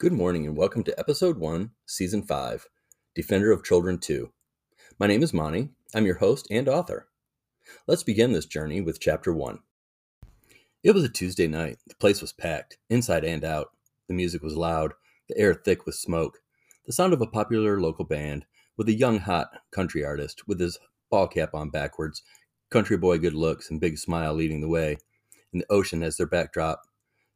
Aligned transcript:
Good 0.00 0.12
morning 0.12 0.46
and 0.46 0.56
welcome 0.56 0.84
to 0.84 0.96
Episode 0.96 1.38
1, 1.38 1.72
Season 1.84 2.22
5, 2.22 2.68
Defender 3.16 3.50
of 3.50 3.64
Children 3.64 3.98
2. 3.98 4.30
My 5.00 5.08
name 5.08 5.24
is 5.24 5.34
Monty. 5.34 5.70
I'm 5.92 6.06
your 6.06 6.18
host 6.18 6.46
and 6.52 6.68
author. 6.68 7.08
Let's 7.88 8.04
begin 8.04 8.30
this 8.30 8.46
journey 8.46 8.80
with 8.80 9.00
Chapter 9.00 9.32
1. 9.32 9.58
It 10.84 10.92
was 10.92 11.02
a 11.02 11.08
Tuesday 11.08 11.48
night. 11.48 11.78
The 11.88 11.96
place 11.96 12.20
was 12.20 12.32
packed, 12.32 12.78
inside 12.88 13.24
and 13.24 13.44
out. 13.44 13.70
The 14.06 14.14
music 14.14 14.40
was 14.40 14.54
loud, 14.54 14.92
the 15.28 15.36
air 15.36 15.52
thick 15.52 15.84
with 15.84 15.96
smoke, 15.96 16.38
the 16.86 16.92
sound 16.92 17.12
of 17.12 17.20
a 17.20 17.26
popular 17.26 17.80
local 17.80 18.04
band 18.04 18.46
with 18.76 18.88
a 18.88 18.94
young, 18.94 19.18
hot 19.18 19.48
country 19.72 20.04
artist 20.04 20.46
with 20.46 20.60
his 20.60 20.78
ball 21.10 21.26
cap 21.26 21.54
on 21.54 21.70
backwards, 21.70 22.22
country 22.70 22.96
boy 22.96 23.18
good 23.18 23.34
looks, 23.34 23.68
and 23.68 23.80
big 23.80 23.98
smile 23.98 24.32
leading 24.32 24.60
the 24.60 24.68
way, 24.68 24.96
and 25.52 25.60
the 25.60 25.66
ocean 25.68 26.04
as 26.04 26.16
their 26.16 26.28
backdrop. 26.28 26.82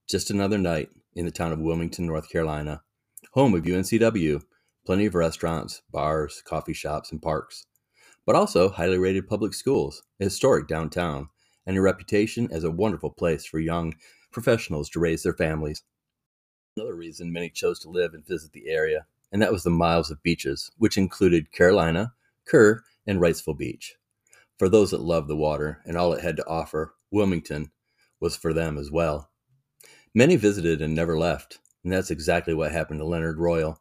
Just 0.07 0.31
another 0.31 0.59
night 0.59 0.91
in 1.15 1.25
the 1.25 1.31
town 1.31 1.53
of 1.53 1.61
Wilmington, 1.61 2.07
North 2.07 2.29
Carolina, 2.29 2.83
home 3.33 3.55
of 3.55 3.65
UNCW, 3.65 4.43
plenty 4.85 5.07
of 5.07 5.15
restaurants, 5.15 5.83
bars, 5.91 6.43
coffee 6.45 6.73
shops, 6.73 7.13
and 7.13 7.23
parks, 7.23 7.67
but 8.27 8.37
also 8.37 8.69
highly 8.69 8.99
rated 8.99 9.29
public 9.29 9.55
schools, 9.55 10.03
a 10.21 10.25
historic 10.25 10.69
downtown, 10.69 11.29
and 11.67 11.77
a 11.77 11.81
reputation 11.81 12.49
as 12.51 12.65
a 12.65 12.71
wonderful 12.71 13.11
place 13.11 13.45
for 13.45 13.59
young 13.59 13.95
professionals 14.33 14.89
to 14.91 15.01
raise 15.01 15.23
their 15.23 15.35
families. 15.35 15.83
Another 16.77 16.95
reason 16.95 17.33
many 17.33 17.51
chose 17.51 17.79
to 17.81 17.91
live 17.91 18.15
and 18.15 18.27
visit 18.27 18.53
the 18.53 18.69
area, 18.69 19.07
and 19.31 19.43
that 19.43 19.53
was 19.53 19.63
the 19.63 19.71
miles 19.71 20.11
of 20.11 20.23
beaches, 20.23 20.71
which 20.79 20.97
included 20.97 21.53
Carolina, 21.53 22.15
Kure, 22.49 22.85
and 23.07 23.21
Wrightsville 23.21 23.59
Beach. 23.59 23.97
For 24.59 24.69
those 24.69 24.91
that 24.93 25.01
loved 25.01 25.29
the 25.29 25.37
water 25.37 25.83
and 25.85 25.97
all 25.97 26.13
it 26.13 26.23
had 26.23 26.37
to 26.37 26.47
offer, 26.47 26.95
Wilmington 27.11 27.73
was 28.21 28.37
for 28.37 28.53
them 28.53 28.79
as 28.79 28.91
well. 28.91 29.32
Many 30.15 30.37
visited 30.37 30.83
and 30.83 30.95
never 30.95 31.19
left, 31.19 31.59
and 31.83 31.91
that's 31.91 32.11
exactly 32.11 32.53
what 32.53 32.71
happened 32.71 33.01
to 33.01 33.07
Leonard 33.07 33.39
Royal. 33.39 33.81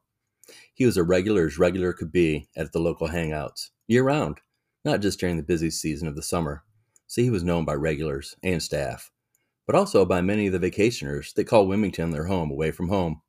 He 0.73 0.85
was 0.85 0.95
a 0.95 1.03
regular 1.03 1.45
as 1.45 1.59
regular 1.59 1.91
could 1.91 2.09
be 2.09 2.47
at 2.55 2.71
the 2.71 2.79
local 2.79 3.09
hangouts, 3.09 3.71
year 3.85 4.03
round, 4.03 4.39
not 4.85 5.01
just 5.01 5.19
during 5.19 5.35
the 5.35 5.43
busy 5.43 5.69
season 5.69 6.07
of 6.07 6.15
the 6.15 6.23
summer. 6.23 6.63
So 7.05 7.21
he 7.21 7.29
was 7.29 7.43
known 7.43 7.65
by 7.65 7.73
regulars 7.73 8.37
and 8.41 8.63
staff, 8.63 9.11
but 9.67 9.75
also 9.75 10.05
by 10.05 10.21
many 10.21 10.47
of 10.47 10.53
the 10.53 10.71
vacationers 10.71 11.33
that 11.33 11.47
call 11.47 11.67
Wilmington 11.67 12.11
their 12.11 12.27
home 12.27 12.49
away 12.49 12.71
from 12.71 12.87
home. 12.87 13.21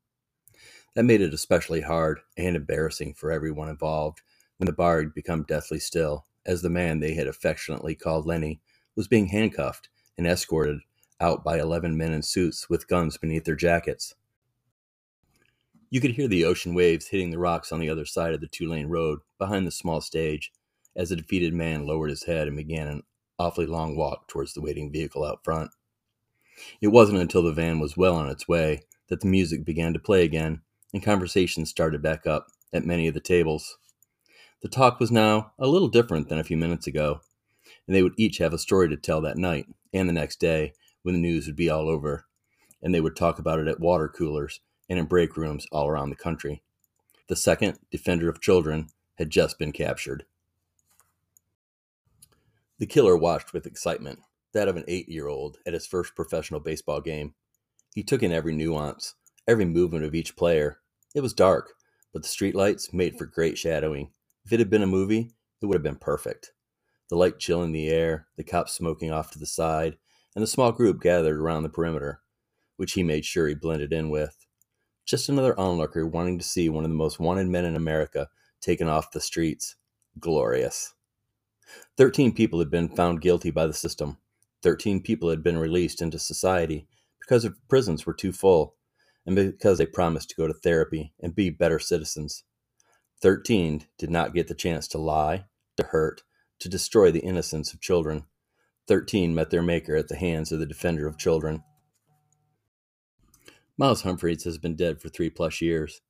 That 0.95 1.03
made 1.03 1.23
it 1.23 1.35
especially 1.35 1.81
hard 1.81 2.21
and 2.37 2.55
embarrassing 2.55 3.15
for 3.15 3.33
everyone 3.33 3.69
involved 3.69 4.21
when 4.59 4.67
the 4.67 4.73
bar 4.73 5.01
had 5.01 5.13
become 5.13 5.43
deathly 5.43 5.81
still, 5.81 6.27
as 6.47 6.63
the 6.63 6.71
man 6.71 7.01
they 7.01 7.15
had 7.15 7.27
affectionately 7.27 7.97
called 7.97 8.27
Lenny 8.27 8.61
was 8.95 9.09
being 9.09 9.27
handcuffed 9.27 9.89
and 10.17 10.25
escorted 10.25 10.83
out 11.23 11.45
by 11.45 11.59
11 11.59 11.97
men 11.97 12.13
in 12.13 12.23
suits 12.23 12.69
with 12.69 12.89
guns 12.89 13.17
beneath 13.17 13.45
their 13.45 13.55
jackets. 13.55 14.15
You 15.89 16.01
could 16.01 16.13
hear 16.13 16.27
the 16.27 16.45
ocean 16.45 16.75
waves 16.75 17.09
hitting 17.09 17.31
the 17.31 17.39
rocks 17.39 17.71
on 17.71 17.79
the 17.79 17.89
other 17.89 18.05
side 18.05 18.35
of 18.35 18.41
the 18.41 18.49
two 18.49 18.69
lane 18.69 18.89
road 18.89 19.21
behind 19.39 19.67
the 19.67 19.71
small 19.71 20.01
stage 20.01 20.51
as 20.97 21.11
the 21.11 21.17
defeated 21.17 21.55
man 21.55 21.87
lowered 21.87 22.11
his 22.11 22.25
head 22.25 22.49
and 22.49 22.57
began 22.57 22.89
an 22.89 23.03
awfully 23.39 23.67
long 23.67 23.97
walk 23.97 24.27
towards 24.27 24.53
the 24.53 24.61
waiting 24.61 24.91
vehicle 24.91 25.25
out 25.25 25.45
front. 25.45 25.71
It 26.81 26.89
wasn't 26.89 27.19
until 27.19 27.43
the 27.43 27.53
van 27.53 27.79
was 27.79 27.97
well 27.97 28.17
on 28.17 28.29
its 28.29 28.49
way 28.49 28.83
that 29.09 29.21
the 29.21 29.27
music 29.27 29.65
began 29.65 29.93
to 29.93 29.99
play 29.99 30.25
again 30.25 30.63
and 30.93 31.03
conversation 31.03 31.67
started 31.67 32.03
back 32.03 32.27
up 32.27 32.49
at 32.73 32.85
many 32.85 33.07
of 33.07 33.15
the 33.15 33.21
tables. 33.21 33.79
The 34.63 34.69
talk 34.69 35.01
was 35.01 35.11
now 35.11 35.53
a 35.59 35.67
little 35.67 35.89
different 35.89 36.29
than 36.29 36.39
a 36.39 36.45
few 36.45 36.57
minutes 36.57 36.87
ago, 36.87 37.21
and 37.87 37.95
they 37.95 38.03
would 38.03 38.15
each 38.17 38.39
have 38.39 38.53
a 38.53 38.59
story 38.59 38.89
to 38.89 38.97
tell 38.97 39.21
that 39.23 39.39
night 39.39 39.67
and 39.93 40.09
the 40.09 40.13
next 40.13 40.41
day 40.41 40.73
when 41.03 41.15
the 41.15 41.21
news 41.21 41.47
would 41.47 41.57
be 41.57 41.71
all 41.71 41.89
over, 41.89 42.27
and 42.83 42.95
they 42.95 43.01
would 43.01 43.17
talk 43.17 43.39
about 43.39 43.59
it 43.59 43.69
at 43.69 43.81
water 43.81 44.09
coolers 44.09 44.61
and 44.89 44.99
in 44.99 45.07
break 45.07 45.37
rooms 45.37 45.67
all 45.73 45.89
around 45.89 46.11
the 46.11 46.17
country. 46.17 46.63
The 47.29 47.37
second 47.37 47.79
defender 47.91 48.29
of 48.29 48.41
children 48.41 48.89
had 49.17 49.31
just 49.31 49.59
been 49.59 49.73
captured. 49.73 50.25
The 52.79 52.87
killer 52.87 53.17
watched 53.17 53.53
with 53.53 53.67
excitement, 53.67 54.21
that 54.53 54.69
of 54.69 54.77
an 54.77 54.85
eight 54.89 55.09
year 55.09 55.29
old 55.29 55.59
at 55.67 55.73
his 55.73 55.87
first 55.87 56.15
professional 56.15 56.61
baseball 56.61 57.01
game. 57.01 57.35
He 57.95 58.03
took 58.03 58.23
in 58.23 58.33
every 58.33 58.55
nuance, 58.55 59.15
every 59.47 59.65
movement 59.65 60.05
of 60.05 60.15
each 60.15 60.37
player. 60.37 60.79
It 61.15 61.21
was 61.21 61.33
dark, 61.33 61.75
but 62.13 62.23
the 62.23 62.29
streetlights 62.29 62.93
made 62.93 63.17
for 63.17 63.27
great 63.27 63.59
shadowing. 63.59 64.11
If 64.45 64.53
it 64.53 64.59
had 64.59 64.71
been 64.71 64.83
a 64.83 64.87
movie, 64.87 65.31
it 65.61 65.67
would 65.67 65.77
have 65.77 65.83
been 65.83 65.97
perfect. 65.97 66.53
The 67.09 67.17
light 67.17 67.39
chill 67.39 67.63
in 67.63 67.73
the 67.73 67.89
air, 67.89 68.27
the 68.37 68.45
cops 68.45 68.73
smoking 68.73 69.13
off 69.13 69.31
to 69.33 69.39
the 69.39 69.47
side, 69.47 69.97
and 70.35 70.43
the 70.43 70.47
small 70.47 70.73
group 70.73 71.01
gathered 71.01 71.39
around 71.39 71.63
the 71.63 71.69
perimeter, 71.69 72.21
which 72.77 72.93
he 72.93 73.03
made 73.03 73.25
sure 73.25 73.49
he 73.49 73.55
blended 73.55 73.93
in 73.93 74.11
with. 74.11 74.47
Just 75.05 75.29
another 75.29 75.59
onlooker 75.59 76.07
wanting 76.07 76.39
to 76.39 76.45
see 76.45 76.69
one 76.69 76.85
of 76.85 76.91
the 76.91 76.97
most 76.97 77.19
wanted 77.19 77.49
men 77.49 77.65
in 77.65 77.77
America 77.77 78.29
taken 78.61 78.89
off 78.89 79.11
the 79.11 79.21
streets. 79.21 79.77
Glorious. 80.21 80.95
Thirteen 81.97 82.33
people 82.33 82.59
had 82.59 82.71
been 82.71 82.89
found 82.89 83.21
guilty 83.21 83.51
by 83.51 83.67
the 83.67 83.73
system. 83.73 84.19
Thirteen 84.63 85.03
people 85.03 85.31
had 85.31 85.43
been 85.43 85.59
released 85.59 86.03
into 86.03 86.19
society 86.19 86.87
because 87.19 87.43
their 87.43 87.55
prisons 87.69 88.07
were 88.07 88.15
too 88.15 88.33
full 88.33 88.77
and 89.27 89.35
because 89.35 89.79
they 89.79 89.87
promised 89.87 90.31
to 90.31 90.37
go 90.37 90.47
to 90.47 90.53
therapy 90.55 91.13
and 91.21 91.35
be 91.35 91.51
better 91.51 91.79
citizens. 91.79 92.45
Thirteen 93.21 93.87
did 93.99 94.11
not 94.11 94.35
get 94.35 94.49
the 94.49 94.55
chance 94.55 94.87
to 94.89 94.99
lie, 94.99 95.47
to 95.77 95.85
hurt, 95.85 96.23
to 96.59 96.69
destroy 96.69 97.11
the 97.11 97.21
innocence 97.21 97.73
of 97.73 97.81
children. 97.81 98.25
Thirteen 98.89 99.35
met 99.35 99.51
their 99.51 99.63
maker 99.63 99.97
at 99.97 100.09
the 100.09 100.17
hands 100.17 100.51
of 100.51 100.59
the 100.59 100.67
defender 100.67 101.07
of 101.07 101.19
children. 101.19 101.63
Miles 103.79 104.03
Humphreys 104.03 104.45
has 104.45 104.59
been 104.59 104.77
dead 104.77 105.01
for 105.01 105.09
three 105.09 105.31
plus 105.31 105.61
years, 105.61 106.01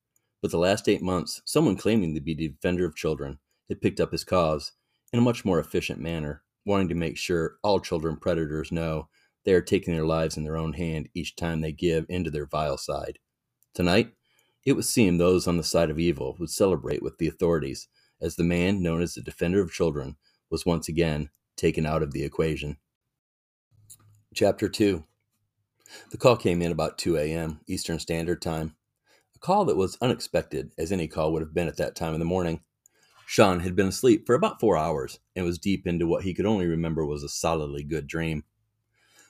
but 0.41 0.51
the 0.51 0.57
last 0.57 0.89
eight 0.89 1.01
months, 1.01 1.41
someone 1.45 1.77
claiming 1.77 2.13
to 2.13 2.21
be 2.21 2.33
the 2.33 2.49
defender 2.49 2.85
of 2.85 2.95
children 2.95 3.39
had 3.69 3.81
picked 3.81 3.99
up 3.99 4.11
his 4.11 4.23
cause 4.23 4.73
in 5.11 5.19
a 5.19 5.21
much 5.21 5.45
more 5.45 5.59
efficient 5.59 5.99
manner, 5.99 6.43
wanting 6.65 6.89
to 6.89 6.95
make 6.95 7.17
sure 7.17 7.57
all 7.63 7.79
children 7.79 8.17
predators 8.17 8.71
know 8.71 9.07
they 9.43 9.53
are 9.53 9.61
taking 9.61 9.93
their 9.93 10.05
lives 10.05 10.35
in 10.35 10.43
their 10.43 10.57
own 10.57 10.73
hand 10.73 11.09
each 11.13 11.35
time 11.35 11.61
they 11.61 11.71
give 11.71 12.05
into 12.09 12.31
their 12.31 12.45
vile 12.45 12.77
side. 12.77 13.19
Tonight, 13.73 14.13
it 14.65 14.73
would 14.73 14.85
seem 14.85 15.17
those 15.17 15.47
on 15.47 15.57
the 15.57 15.63
side 15.63 15.89
of 15.89 15.99
evil 15.99 16.35
would 16.39 16.49
celebrate 16.49 17.03
with 17.03 17.17
the 17.17 17.27
authorities 17.27 17.87
as 18.21 18.35
the 18.35 18.43
man 18.43 18.81
known 18.81 19.01
as 19.01 19.13
the 19.13 19.21
defender 19.21 19.61
of 19.61 19.71
children 19.71 20.15
was 20.49 20.65
once 20.65 20.87
again 20.87 21.29
taken 21.55 21.85
out 21.85 22.03
of 22.03 22.11
the 22.11 22.23
equation. 22.23 22.77
Chapter 24.33 24.67
2 24.69 25.03
The 26.11 26.17
call 26.17 26.37
came 26.37 26.61
in 26.61 26.71
about 26.71 26.97
2 26.97 27.17
a.m. 27.17 27.61
Eastern 27.67 27.99
Standard 27.99 28.41
Time. 28.41 28.75
A 29.35 29.39
call 29.39 29.65
that 29.65 29.77
was 29.77 29.97
unexpected, 30.01 30.71
as 30.77 30.91
any 30.91 31.07
call 31.07 31.31
would 31.33 31.41
have 31.41 31.53
been 31.53 31.67
at 31.67 31.77
that 31.77 31.95
time 31.95 32.13
in 32.13 32.19
the 32.19 32.25
morning. 32.25 32.61
Sean 33.25 33.61
had 33.61 33.75
been 33.75 33.87
asleep 33.87 34.25
for 34.25 34.35
about 34.35 34.59
four 34.59 34.77
hours 34.77 35.19
and 35.35 35.45
was 35.45 35.57
deep 35.57 35.87
into 35.87 36.07
what 36.07 36.23
he 36.23 36.33
could 36.33 36.45
only 36.45 36.67
remember 36.67 37.05
was 37.05 37.23
a 37.23 37.29
solidly 37.29 37.83
good 37.83 38.07
dream. 38.07 38.43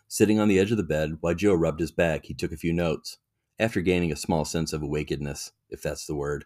Sitting 0.07 0.39
on 0.39 0.47
the 0.47 0.59
edge 0.59 0.71
of 0.71 0.77
the 0.77 0.83
bed 0.83 1.17
while 1.21 1.33
Joe 1.33 1.53
rubbed 1.53 1.79
his 1.79 1.91
back, 1.91 2.25
he 2.25 2.33
took 2.33 2.51
a 2.51 2.57
few 2.57 2.73
notes, 2.73 3.17
after 3.59 3.81
gaining 3.81 4.11
a 4.11 4.15
small 4.15 4.45
sense 4.45 4.73
of 4.73 4.81
awakenedness, 4.81 5.51
if 5.69 5.81
that's 5.81 6.05
the 6.05 6.15
word. 6.15 6.45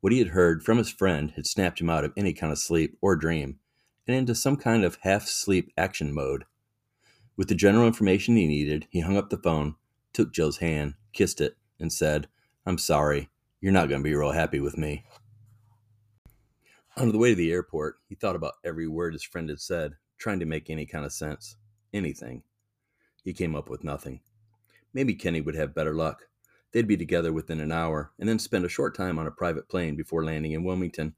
What 0.00 0.12
he 0.12 0.18
had 0.18 0.28
heard 0.28 0.62
from 0.62 0.78
his 0.78 0.90
friend 0.90 1.32
had 1.36 1.46
snapped 1.46 1.80
him 1.80 1.90
out 1.90 2.04
of 2.04 2.12
any 2.16 2.32
kind 2.32 2.52
of 2.52 2.58
sleep 2.58 2.96
or 3.00 3.16
dream, 3.16 3.58
and 4.06 4.16
into 4.16 4.34
some 4.34 4.56
kind 4.56 4.84
of 4.84 4.98
half 5.02 5.26
sleep 5.26 5.72
action 5.76 6.12
mode. 6.12 6.44
With 7.36 7.48
the 7.48 7.54
general 7.54 7.86
information 7.86 8.36
he 8.36 8.46
needed, 8.46 8.86
he 8.90 9.00
hung 9.00 9.16
up 9.16 9.30
the 9.30 9.36
phone, 9.36 9.74
took 10.12 10.32
Joe's 10.32 10.58
hand, 10.58 10.94
kissed 11.12 11.40
it, 11.40 11.56
and 11.80 11.92
said, 11.92 12.28
I'm 12.66 12.78
sorry. 12.78 13.28
You're 13.60 13.72
not 13.72 13.88
going 13.88 14.02
to 14.02 14.08
be 14.08 14.14
real 14.14 14.32
happy 14.32 14.60
with 14.60 14.76
me. 14.76 15.04
On 16.96 17.10
the 17.10 17.18
way 17.18 17.30
to 17.30 17.34
the 17.34 17.50
airport, 17.50 17.96
he 18.08 18.14
thought 18.14 18.36
about 18.36 18.54
every 18.64 18.86
word 18.86 19.14
his 19.14 19.24
friend 19.24 19.48
had 19.48 19.60
said, 19.60 19.94
trying 20.16 20.38
to 20.38 20.46
make 20.46 20.70
any 20.70 20.86
kind 20.86 21.04
of 21.04 21.12
sense. 21.12 21.56
Anything. 21.92 22.42
He 23.24 23.32
came 23.32 23.56
up 23.56 23.68
with 23.68 23.82
nothing. 23.82 24.20
Maybe 24.92 25.14
Kenny 25.14 25.40
would 25.40 25.56
have 25.56 25.74
better 25.74 25.94
luck. 25.94 26.28
They'd 26.70 26.86
be 26.86 26.96
together 26.96 27.32
within 27.32 27.58
an 27.58 27.72
hour 27.72 28.12
and 28.18 28.28
then 28.28 28.38
spend 28.38 28.64
a 28.64 28.68
short 28.68 28.96
time 28.96 29.18
on 29.18 29.26
a 29.26 29.32
private 29.32 29.68
plane 29.68 29.96
before 29.96 30.24
landing 30.24 30.52
in 30.52 30.62
Wilmington. 30.62 31.14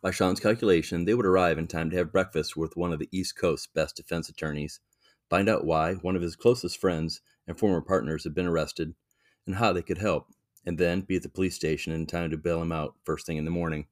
By 0.00 0.10
Sean's 0.10 0.40
calculation, 0.40 1.04
they 1.04 1.14
would 1.14 1.26
arrive 1.26 1.58
in 1.58 1.66
time 1.66 1.90
to 1.90 1.96
have 1.96 2.12
breakfast 2.12 2.56
with 2.56 2.76
one 2.76 2.92
of 2.92 2.98
the 2.98 3.08
East 3.10 3.36
Coast's 3.36 3.66
best 3.66 3.96
defense 3.96 4.28
attorneys, 4.28 4.80
find 5.28 5.48
out 5.48 5.64
why 5.64 5.94
one 5.94 6.16
of 6.16 6.22
his 6.22 6.36
closest 6.36 6.78
friends 6.78 7.20
and 7.46 7.58
former 7.58 7.80
partners 7.80 8.24
had 8.24 8.34
been 8.34 8.46
arrested, 8.46 8.94
and 9.46 9.56
how 9.56 9.72
they 9.72 9.82
could 9.82 9.98
help, 9.98 10.28
and 10.64 10.78
then 10.78 11.00
be 11.00 11.16
at 11.16 11.22
the 11.22 11.28
police 11.28 11.56
station 11.56 11.92
in 11.92 12.06
time 12.06 12.30
to 12.30 12.36
bail 12.36 12.62
him 12.62 12.72
out 12.72 12.96
first 13.04 13.26
thing 13.26 13.36
in 13.36 13.44
the 13.44 13.50
morning. 13.50 13.86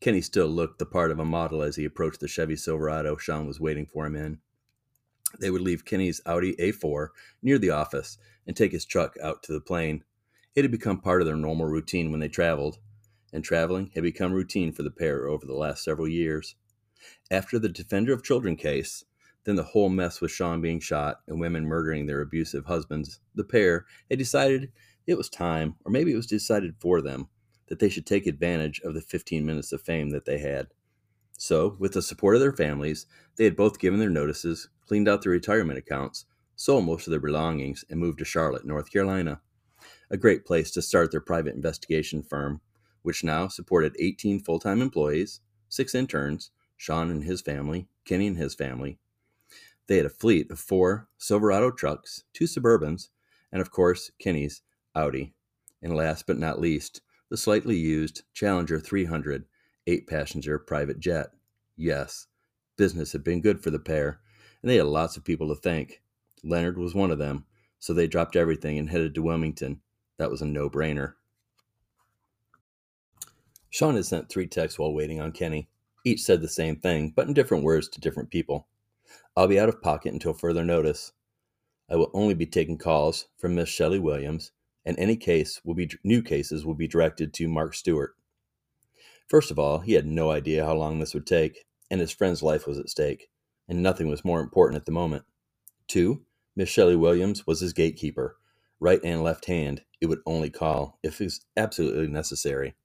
Kenny 0.00 0.20
still 0.20 0.48
looked 0.48 0.78
the 0.78 0.86
part 0.86 1.10
of 1.10 1.18
a 1.18 1.24
model 1.24 1.62
as 1.62 1.76
he 1.76 1.84
approached 1.84 2.20
the 2.20 2.28
Chevy 2.28 2.56
Silverado 2.56 3.16
Sean 3.16 3.46
was 3.46 3.60
waiting 3.60 3.86
for 3.86 4.06
him 4.06 4.16
in. 4.16 4.38
They 5.40 5.50
would 5.50 5.62
leave 5.62 5.84
Kenny's 5.84 6.20
Audi 6.26 6.54
A4 6.56 7.08
near 7.42 7.58
the 7.58 7.70
office 7.70 8.18
and 8.46 8.56
take 8.56 8.72
his 8.72 8.84
truck 8.84 9.16
out 9.22 9.42
to 9.44 9.52
the 9.52 9.60
plane. 9.60 10.04
It 10.54 10.62
had 10.62 10.70
become 10.70 11.00
part 11.00 11.22
of 11.22 11.26
their 11.26 11.36
normal 11.36 11.66
routine 11.66 12.10
when 12.10 12.20
they 12.20 12.28
traveled, 12.28 12.78
and 13.34 13.44
traveling 13.44 13.90
had 13.94 14.02
become 14.02 14.32
routine 14.32 14.72
for 14.72 14.82
the 14.82 14.90
pair 14.90 15.28
over 15.28 15.44
the 15.44 15.52
last 15.52 15.84
several 15.84 16.08
years. 16.08 16.54
After 17.30 17.58
the 17.58 17.68
Defender 17.68 18.14
of 18.14 18.22
Children 18.22 18.56
case, 18.56 19.04
then 19.44 19.56
the 19.56 19.62
whole 19.62 19.90
mess 19.90 20.20
with 20.20 20.30
Sean 20.30 20.62
being 20.62 20.80
shot 20.80 21.20
and 21.28 21.38
women 21.38 21.66
murdering 21.66 22.06
their 22.06 22.22
abusive 22.22 22.64
husbands, 22.64 23.20
the 23.34 23.44
pair 23.44 23.84
had 24.08 24.18
decided 24.18 24.72
It 25.06 25.18
was 25.18 25.28
time, 25.28 25.76
or 25.84 25.92
maybe 25.92 26.12
it 26.12 26.16
was 26.16 26.26
decided 26.26 26.76
for 26.78 27.02
them, 27.02 27.28
that 27.66 27.78
they 27.78 27.90
should 27.90 28.06
take 28.06 28.26
advantage 28.26 28.80
of 28.80 28.94
the 28.94 29.02
15 29.02 29.44
minutes 29.44 29.72
of 29.72 29.82
fame 29.82 30.10
that 30.10 30.24
they 30.24 30.38
had. 30.38 30.68
So, 31.36 31.76
with 31.78 31.92
the 31.92 32.00
support 32.00 32.36
of 32.36 32.40
their 32.40 32.52
families, 32.52 33.06
they 33.36 33.44
had 33.44 33.56
both 33.56 33.78
given 33.78 34.00
their 34.00 34.08
notices, 34.08 34.70
cleaned 34.86 35.08
out 35.08 35.22
their 35.22 35.32
retirement 35.32 35.78
accounts, 35.78 36.24
sold 36.56 36.86
most 36.86 37.06
of 37.06 37.10
their 37.10 37.20
belongings, 37.20 37.84
and 37.90 37.98
moved 37.98 38.20
to 38.20 38.24
Charlotte, 38.24 38.64
North 38.64 38.90
Carolina. 38.90 39.40
A 40.08 40.16
great 40.16 40.46
place 40.46 40.70
to 40.70 40.80
start 40.80 41.10
their 41.10 41.20
private 41.20 41.54
investigation 41.54 42.22
firm, 42.22 42.60
which 43.04 43.22
now 43.22 43.46
supported 43.46 43.94
18 44.00 44.40
full 44.40 44.58
time 44.58 44.82
employees, 44.82 45.40
six 45.68 45.94
interns, 45.94 46.50
Sean 46.76 47.10
and 47.10 47.22
his 47.22 47.40
family, 47.40 47.86
Kenny 48.04 48.26
and 48.26 48.36
his 48.36 48.54
family. 48.54 48.98
They 49.86 49.98
had 49.98 50.06
a 50.06 50.10
fleet 50.10 50.50
of 50.50 50.58
four 50.58 51.08
Silverado 51.18 51.70
trucks, 51.70 52.24
two 52.32 52.46
Suburbans, 52.46 53.10
and 53.52 53.60
of 53.60 53.70
course, 53.70 54.10
Kenny's 54.18 54.62
Audi. 54.94 55.34
And 55.82 55.94
last 55.94 56.26
but 56.26 56.38
not 56.38 56.60
least, 56.60 57.02
the 57.28 57.36
slightly 57.36 57.76
used 57.76 58.22
Challenger 58.32 58.80
300 58.80 59.44
eight 59.86 60.06
passenger 60.06 60.58
private 60.58 60.98
jet. 60.98 61.26
Yes, 61.76 62.26
business 62.76 63.12
had 63.12 63.22
been 63.22 63.42
good 63.42 63.62
for 63.62 63.70
the 63.70 63.78
pair, 63.78 64.20
and 64.62 64.70
they 64.70 64.76
had 64.76 64.86
lots 64.86 65.16
of 65.16 65.24
people 65.24 65.48
to 65.48 65.60
thank. 65.60 66.00
Leonard 66.42 66.78
was 66.78 66.94
one 66.94 67.10
of 67.10 67.18
them, 67.18 67.44
so 67.78 67.92
they 67.92 68.06
dropped 68.06 68.36
everything 68.36 68.78
and 68.78 68.88
headed 68.88 69.14
to 69.14 69.22
Wilmington. 69.22 69.80
That 70.16 70.30
was 70.30 70.40
a 70.40 70.46
no 70.46 70.70
brainer. 70.70 71.14
Sean 73.74 73.96
had 73.96 74.06
sent 74.06 74.28
three 74.28 74.46
texts 74.46 74.78
while 74.78 74.94
waiting 74.94 75.20
on 75.20 75.32
Kenny. 75.32 75.68
Each 76.04 76.22
said 76.22 76.40
the 76.40 76.46
same 76.46 76.76
thing, 76.76 77.12
but 77.16 77.26
in 77.26 77.34
different 77.34 77.64
words 77.64 77.88
to 77.88 78.00
different 78.00 78.30
people. 78.30 78.68
I'll 79.36 79.48
be 79.48 79.58
out 79.58 79.68
of 79.68 79.82
pocket 79.82 80.12
until 80.12 80.32
further 80.32 80.64
notice. 80.64 81.10
I 81.90 81.96
will 81.96 82.12
only 82.14 82.34
be 82.34 82.46
taking 82.46 82.78
calls 82.78 83.26
from 83.36 83.56
Miss 83.56 83.68
Shelley 83.68 83.98
Williams, 83.98 84.52
and 84.84 84.96
any 84.96 85.16
case 85.16 85.60
will 85.64 85.74
be 85.74 85.90
new 86.04 86.22
cases 86.22 86.64
will 86.64 86.76
be 86.76 86.86
directed 86.86 87.34
to 87.34 87.48
Mark 87.48 87.74
Stewart. 87.74 88.14
First 89.26 89.50
of 89.50 89.58
all, 89.58 89.80
he 89.80 89.94
had 89.94 90.06
no 90.06 90.30
idea 90.30 90.64
how 90.64 90.76
long 90.76 91.00
this 91.00 91.12
would 91.12 91.26
take, 91.26 91.64
and 91.90 92.00
his 92.00 92.12
friend's 92.12 92.44
life 92.44 92.68
was 92.68 92.78
at 92.78 92.88
stake, 92.88 93.28
and 93.66 93.82
nothing 93.82 94.06
was 94.06 94.24
more 94.24 94.40
important 94.40 94.76
at 94.76 94.86
the 94.86 94.92
moment. 94.92 95.24
Two, 95.88 96.24
Miss 96.54 96.68
Shelley 96.68 96.94
Williams 96.94 97.44
was 97.44 97.58
his 97.58 97.72
gatekeeper, 97.72 98.36
right 98.78 99.00
and 99.02 99.24
left 99.24 99.46
hand. 99.46 99.82
It 100.00 100.06
would 100.06 100.20
only 100.26 100.48
call 100.48 101.00
if 101.02 101.20
it 101.20 101.24
was 101.24 101.44
absolutely 101.56 102.06
necessary. 102.06 102.76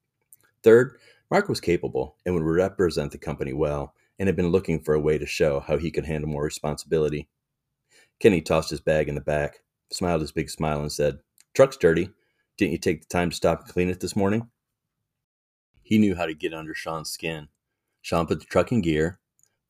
Third, 0.64 0.98
Mark 1.32 1.48
was 1.48 1.62
capable 1.62 2.18
and 2.26 2.34
would 2.34 2.44
represent 2.44 3.12
the 3.12 3.18
company 3.18 3.54
well, 3.54 3.94
and 4.18 4.28
had 4.28 4.36
been 4.36 4.50
looking 4.50 4.82
for 4.82 4.94
a 4.94 5.00
way 5.00 5.18
to 5.18 5.26
show 5.26 5.60
how 5.60 5.78
he 5.78 5.92
could 5.92 6.06
handle 6.06 6.30
more 6.30 6.44
responsibility. 6.44 7.30
Kenny 8.20 8.42
tossed 8.42 8.70
his 8.70 8.82
bag 8.82 9.08
in 9.08 9.16
the 9.16 9.22
back, 9.22 9.62
smiled 9.92 10.22
his 10.22 10.32
big 10.32 10.50
smile, 10.50 10.82
and 10.82 10.92
said, 10.92 11.20
Truck's 11.54 11.78
dirty. 11.78 12.10
Didn't 12.58 12.74
you 12.74 12.78
take 12.78 13.02
the 13.02 13.08
time 13.08 13.30
to 13.30 13.36
stop 13.36 13.62
and 13.62 13.70
clean 13.70 13.90
it 13.90 14.02
this 14.02 14.16
morning? 14.16 14.50
He 15.82 15.98
knew 15.98 16.16
how 16.16 16.26
to 16.26 16.34
get 16.34 16.54
under 16.54 16.76
Sean's 16.76 17.10
skin. 17.10 17.48
Sean 18.02 18.28
put 18.28 18.40
the 18.40 18.46
truck 18.46 18.72
in 18.72 18.82
gear, 18.82 19.20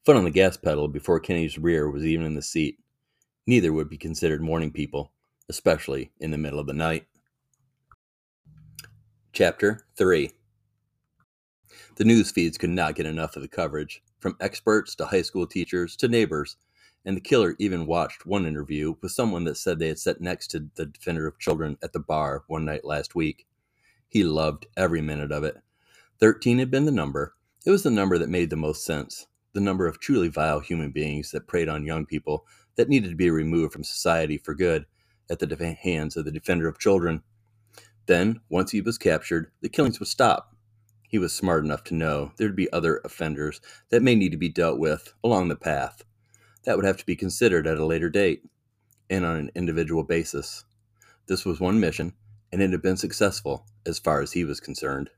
foot 0.04 0.16
on 0.16 0.24
the 0.24 0.32
gas 0.32 0.58
pedal 0.58 0.88
before 0.88 1.20
Kenny's 1.20 1.58
rear 1.58 1.90
was 1.90 2.06
even 2.06 2.26
in 2.26 2.34
the 2.34 2.42
seat. 2.42 2.80
Neither 3.46 3.72
would 3.72 3.90
be 3.90 3.98
considered 3.98 4.42
morning 4.42 4.72
people, 4.72 5.12
especially 5.50 6.12
in 6.20 6.32
the 6.32 6.38
middle 6.38 6.60
of 6.60 6.68
the 6.68 6.74
night. 6.74 7.06
Chapter 9.32 9.86
3 9.96 10.32
The 12.00 12.06
news 12.06 12.32
feeds 12.32 12.58
could 12.58 12.70
not 12.70 12.96
get 12.96 13.06
enough 13.06 13.36
of 13.36 13.42
the 13.42 13.50
coverage, 13.50 14.02
from 14.22 14.38
experts 14.40 14.96
to 14.96 15.06
high 15.06 15.22
school 15.22 15.46
teachers 15.46 15.98
to 15.98 16.08
neighbors, 16.08 16.56
and 17.04 17.18
the 17.18 17.22
killer 17.22 17.58
even 17.60 17.86
watched 17.86 18.26
one 18.26 18.46
interview 18.46 18.96
with 19.02 19.12
someone 19.12 19.44
that 19.44 19.58
said 19.58 19.80
they 19.80 19.90
had 19.90 20.00
sat 20.00 20.22
next 20.22 20.48
to 20.52 20.70
the 20.76 20.86
defender 20.86 21.28
of 21.28 21.40
children 21.40 21.78
at 21.84 21.92
the 21.92 22.00
bar 22.00 22.46
one 22.48 22.64
night 22.64 22.86
last 22.86 23.16
week. 23.16 23.46
He 24.08 24.24
loved 24.24 24.66
every 24.78 25.02
minute 25.02 25.34
of 25.34 25.44
it 25.44 25.58
13 26.22 26.60
had 26.60 26.72
been 26.72 26.86
the 26.86 26.92
number. 26.94 27.36
It 27.66 27.72
was 27.72 27.84
the 27.84 27.92
number 27.92 28.18
that 28.18 28.30
made 28.30 28.50
the 28.50 28.56
most 28.56 28.86
sense. 28.86 29.28
The 29.52 29.60
number 29.60 29.86
of 29.86 30.00
truly 30.00 30.30
vile 30.30 30.62
human 30.62 30.92
beings 30.92 31.32
that 31.32 31.48
preyed 31.48 31.68
on 31.68 31.86
young 31.86 32.06
people 32.06 32.46
that 32.78 32.88
needed 32.88 33.10
to 33.10 33.18
be 33.18 33.30
removed 33.30 33.74
from 33.74 33.84
society 33.84 34.38
for 34.38 34.54
good 34.54 34.86
at 35.30 35.40
the 35.40 35.74
hands 35.74 36.16
of 36.16 36.24
the 36.24 36.32
defender 36.32 36.70
of 36.70 36.80
children. 36.80 37.24
Then, 38.06 38.40
once 38.48 38.72
he 38.72 38.80
was 38.80 38.98
captured, 38.98 39.52
the 39.60 39.68
killings 39.68 40.00
would 40.00 40.08
stop. 40.08 40.56
He 41.10 41.18
was 41.18 41.34
smart 41.34 41.66
enough 41.66 41.84
to 41.86 41.96
know 41.96 42.34
there'd 42.38 42.56
be 42.56 42.72
other 42.72 43.02
offenders 43.04 43.60
that 43.90 44.04
may 44.04 44.14
need 44.14 44.32
to 44.32 44.38
be 44.38 44.48
dealt 44.48 44.78
with 44.78 45.12
along 45.24 45.48
the 45.48 45.56
path. 45.56 46.04
That 46.66 46.76
would 46.76 46.86
have 46.86 46.98
to 46.98 47.06
be 47.06 47.16
considered 47.16 47.66
at 47.66 47.80
a 47.80 47.86
later 47.86 48.12
date 48.12 48.44
and 49.10 49.26
on 49.26 49.36
an 49.36 49.52
individual 49.56 50.04
basis. 50.04 50.66
This 51.26 51.46
was 51.46 51.60
one 51.60 51.80
mission, 51.80 52.14
and 52.52 52.62
it 52.62 52.70
had 52.70 52.84
been 52.84 52.96
successful 52.96 53.66
as 53.88 53.98
far 53.98 54.22
as 54.22 54.34
he 54.34 54.46
was 54.46 54.60
concerned. 54.60 55.10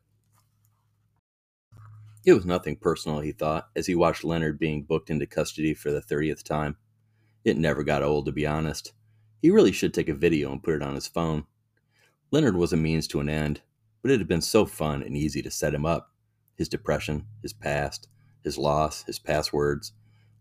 It 2.25 2.33
was 2.33 2.45
nothing 2.45 2.77
personal, 2.77 3.19
he 3.19 3.33
thought, 3.33 3.67
as 3.75 3.87
he 3.87 3.95
watched 3.95 4.23
Leonard 4.23 4.59
being 4.59 4.83
booked 4.83 5.09
into 5.09 5.25
custody 5.25 5.73
for 5.73 5.91
the 5.91 6.01
30th 6.01 6.43
time. 6.43 6.77
It 7.43 7.57
never 7.57 7.83
got 7.83 8.01
old, 8.01 8.27
to 8.27 8.31
be 8.31 8.47
honest. 8.47 8.93
He 9.41 9.51
really 9.51 9.73
should 9.73 9.93
take 9.93 10.07
a 10.07 10.13
video 10.13 10.53
and 10.53 10.63
put 10.63 10.75
it 10.75 10.83
on 10.83 10.95
his 10.95 11.07
phone. 11.07 11.47
Leonard 12.31 12.55
was 12.55 12.71
a 12.71 12.77
means 12.77 13.07
to 13.07 13.19
an 13.19 13.27
end, 13.27 13.61
but 14.01 14.11
it 14.11 14.19
had 14.19 14.27
been 14.27 14.41
so 14.41 14.65
fun 14.65 15.03
and 15.03 15.15
easy 15.15 15.41
to 15.41 15.51
set 15.51 15.73
him 15.73 15.85
up. 15.85 16.11
His 16.55 16.69
depression, 16.69 17.25
his 17.41 17.53
past, 17.53 18.07
his 18.43 18.57
loss, 18.57 19.03
his 19.03 19.19
passwords, 19.19 19.93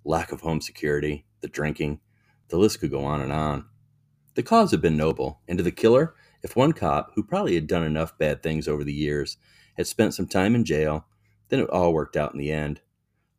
lack 0.04 0.32
of 0.32 0.40
home 0.40 0.60
security, 0.60 1.26
the 1.40 1.48
drinking, 1.48 2.00
the 2.48 2.58
list 2.58 2.80
could 2.80 2.90
go 2.90 3.04
on 3.04 3.20
and 3.20 3.32
on. 3.32 3.66
The 4.34 4.42
cause 4.42 4.70
had 4.70 4.80
been 4.80 4.96
noble, 4.96 5.40
and 5.48 5.58
to 5.58 5.64
the 5.64 5.70
killer, 5.70 6.14
if 6.42 6.56
one 6.56 6.72
cop, 6.72 7.12
who 7.14 7.22
probably 7.22 7.54
had 7.54 7.66
done 7.66 7.82
enough 7.82 8.16
bad 8.18 8.42
things 8.42 8.66
over 8.66 8.84
the 8.84 8.92
years, 8.92 9.36
had 9.76 9.86
spent 9.86 10.14
some 10.14 10.26
time 10.26 10.54
in 10.54 10.64
jail 10.64 11.06
then 11.50 11.60
it 11.60 11.68
all 11.70 11.92
worked 11.92 12.16
out 12.16 12.32
in 12.32 12.38
the 12.38 12.50
end. 12.50 12.80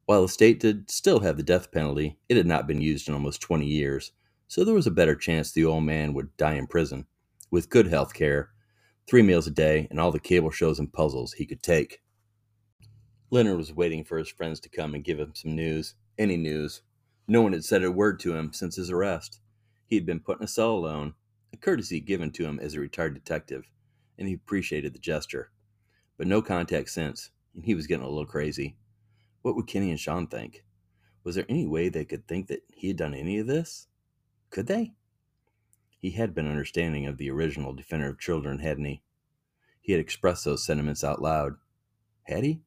While 0.06 0.22
the 0.22 0.30
state 0.30 0.60
did 0.60 0.92
still 0.92 1.22
have 1.22 1.38
the 1.38 1.44
death 1.44 1.72
penalty, 1.72 2.20
it 2.30 2.38
had 2.38 2.46
not 2.46 2.68
been 2.68 2.82
used 2.82 3.08
in 3.08 3.14
almost 3.14 3.42
20 3.42 3.66
years, 3.66 4.12
so 4.48 4.64
there 4.64 4.76
was 4.76 4.88
a 4.88 4.92
better 4.92 5.16
chance 5.16 5.52
the 5.52 5.66
old 5.66 5.86
man 5.86 6.14
would 6.14 6.36
die 6.38 6.56
in 6.56 6.68
prison, 6.68 7.08
with 7.50 7.70
good 7.70 7.88
health 7.88 8.14
care, 8.14 8.50
three 9.12 9.22
meals 9.22 9.46
a 9.46 9.52
day, 9.52 9.90
and 9.90 10.00
all 10.00 10.10
the 10.10 10.22
cable 10.22 10.50
shows 10.50 10.80
and 10.80 10.94
puzzles 10.94 11.34
he 11.34 11.46
could 11.46 11.62
take. 11.62 12.02
Leonard 13.30 13.58
was 13.58 13.74
waiting 13.74 14.06
for 14.06 14.18
his 14.18 14.30
friends 14.30 14.58
to 14.58 14.70
come 14.70 14.96
and 14.96 15.04
give 15.04 15.20
him 15.20 15.34
some 15.36 15.54
news, 15.54 15.96
any 16.18 16.38
news. 16.38 16.82
No 17.28 17.42
one 17.42 17.52
had 17.52 17.66
said 17.66 17.84
a 17.84 17.92
word 17.92 18.22
to 18.22 18.34
him 18.34 18.54
since 18.54 18.78
his 18.78 18.90
arrest. 18.90 19.42
He 19.86 19.98
had 19.98 20.06
been 20.06 20.22
put 20.22 20.38
in 20.40 20.46
a 20.46 20.48
cell 20.48 20.72
alone, 20.72 21.16
a 21.52 21.58
courtesy 21.58 22.00
given 22.00 22.32
to 22.32 22.46
him 22.46 22.58
as 22.62 22.74
a 22.74 22.80
retired 22.80 23.14
detective, 23.14 23.66
and 24.18 24.30
he 24.30 24.34
appreciated 24.34 24.94
the 24.94 25.00
gesture. 25.00 25.52
But 26.18 26.28
no 26.28 26.42
contact 26.42 26.90
since, 26.90 27.32
and 27.54 27.66
he 27.66 27.76
was 27.76 27.88
getting 27.88 28.06
a 28.06 28.10
little 28.10 28.26
crazy. 28.26 28.78
What 29.42 29.58
would 29.58 29.68
Kenny 29.68 29.90
and 29.90 30.00
Sean 30.00 30.28
think? 30.28 30.64
Was 31.26 31.36
there 31.36 31.44
any 31.50 31.68
way 31.68 31.90
they 31.90 32.06
could 32.06 32.30
think 32.30 32.48
that 32.48 32.64
he 32.74 32.88
had 32.88 32.96
done 32.96 33.14
any 33.14 33.40
of 33.40 33.48
this? 33.48 33.88
Could 34.52 34.68
they? 34.68 34.94
He 36.02 36.10
had 36.10 36.34
been 36.34 36.48
understanding 36.48 37.06
of 37.06 37.18
the 37.18 37.30
original 37.30 37.74
Defender 37.74 38.08
of 38.10 38.20
Children, 38.20 38.58
hadn't 38.58 38.86
he? 38.86 39.04
He 39.82 39.92
had 39.92 40.00
expressed 40.02 40.46
those 40.46 40.66
sentiments 40.66 41.04
out 41.04 41.22
loud. 41.22 41.56
Had 42.24 42.44
he? 42.44 42.62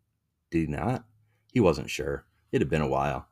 Did 0.50 0.58
he 0.58 0.66
not? 0.66 1.04
He 1.52 1.60
wasn't 1.60 1.90
sure. 1.90 2.26
It 2.52 2.60
had 2.60 2.68
been 2.68 2.82
a 2.82 2.88
while. 2.88 3.28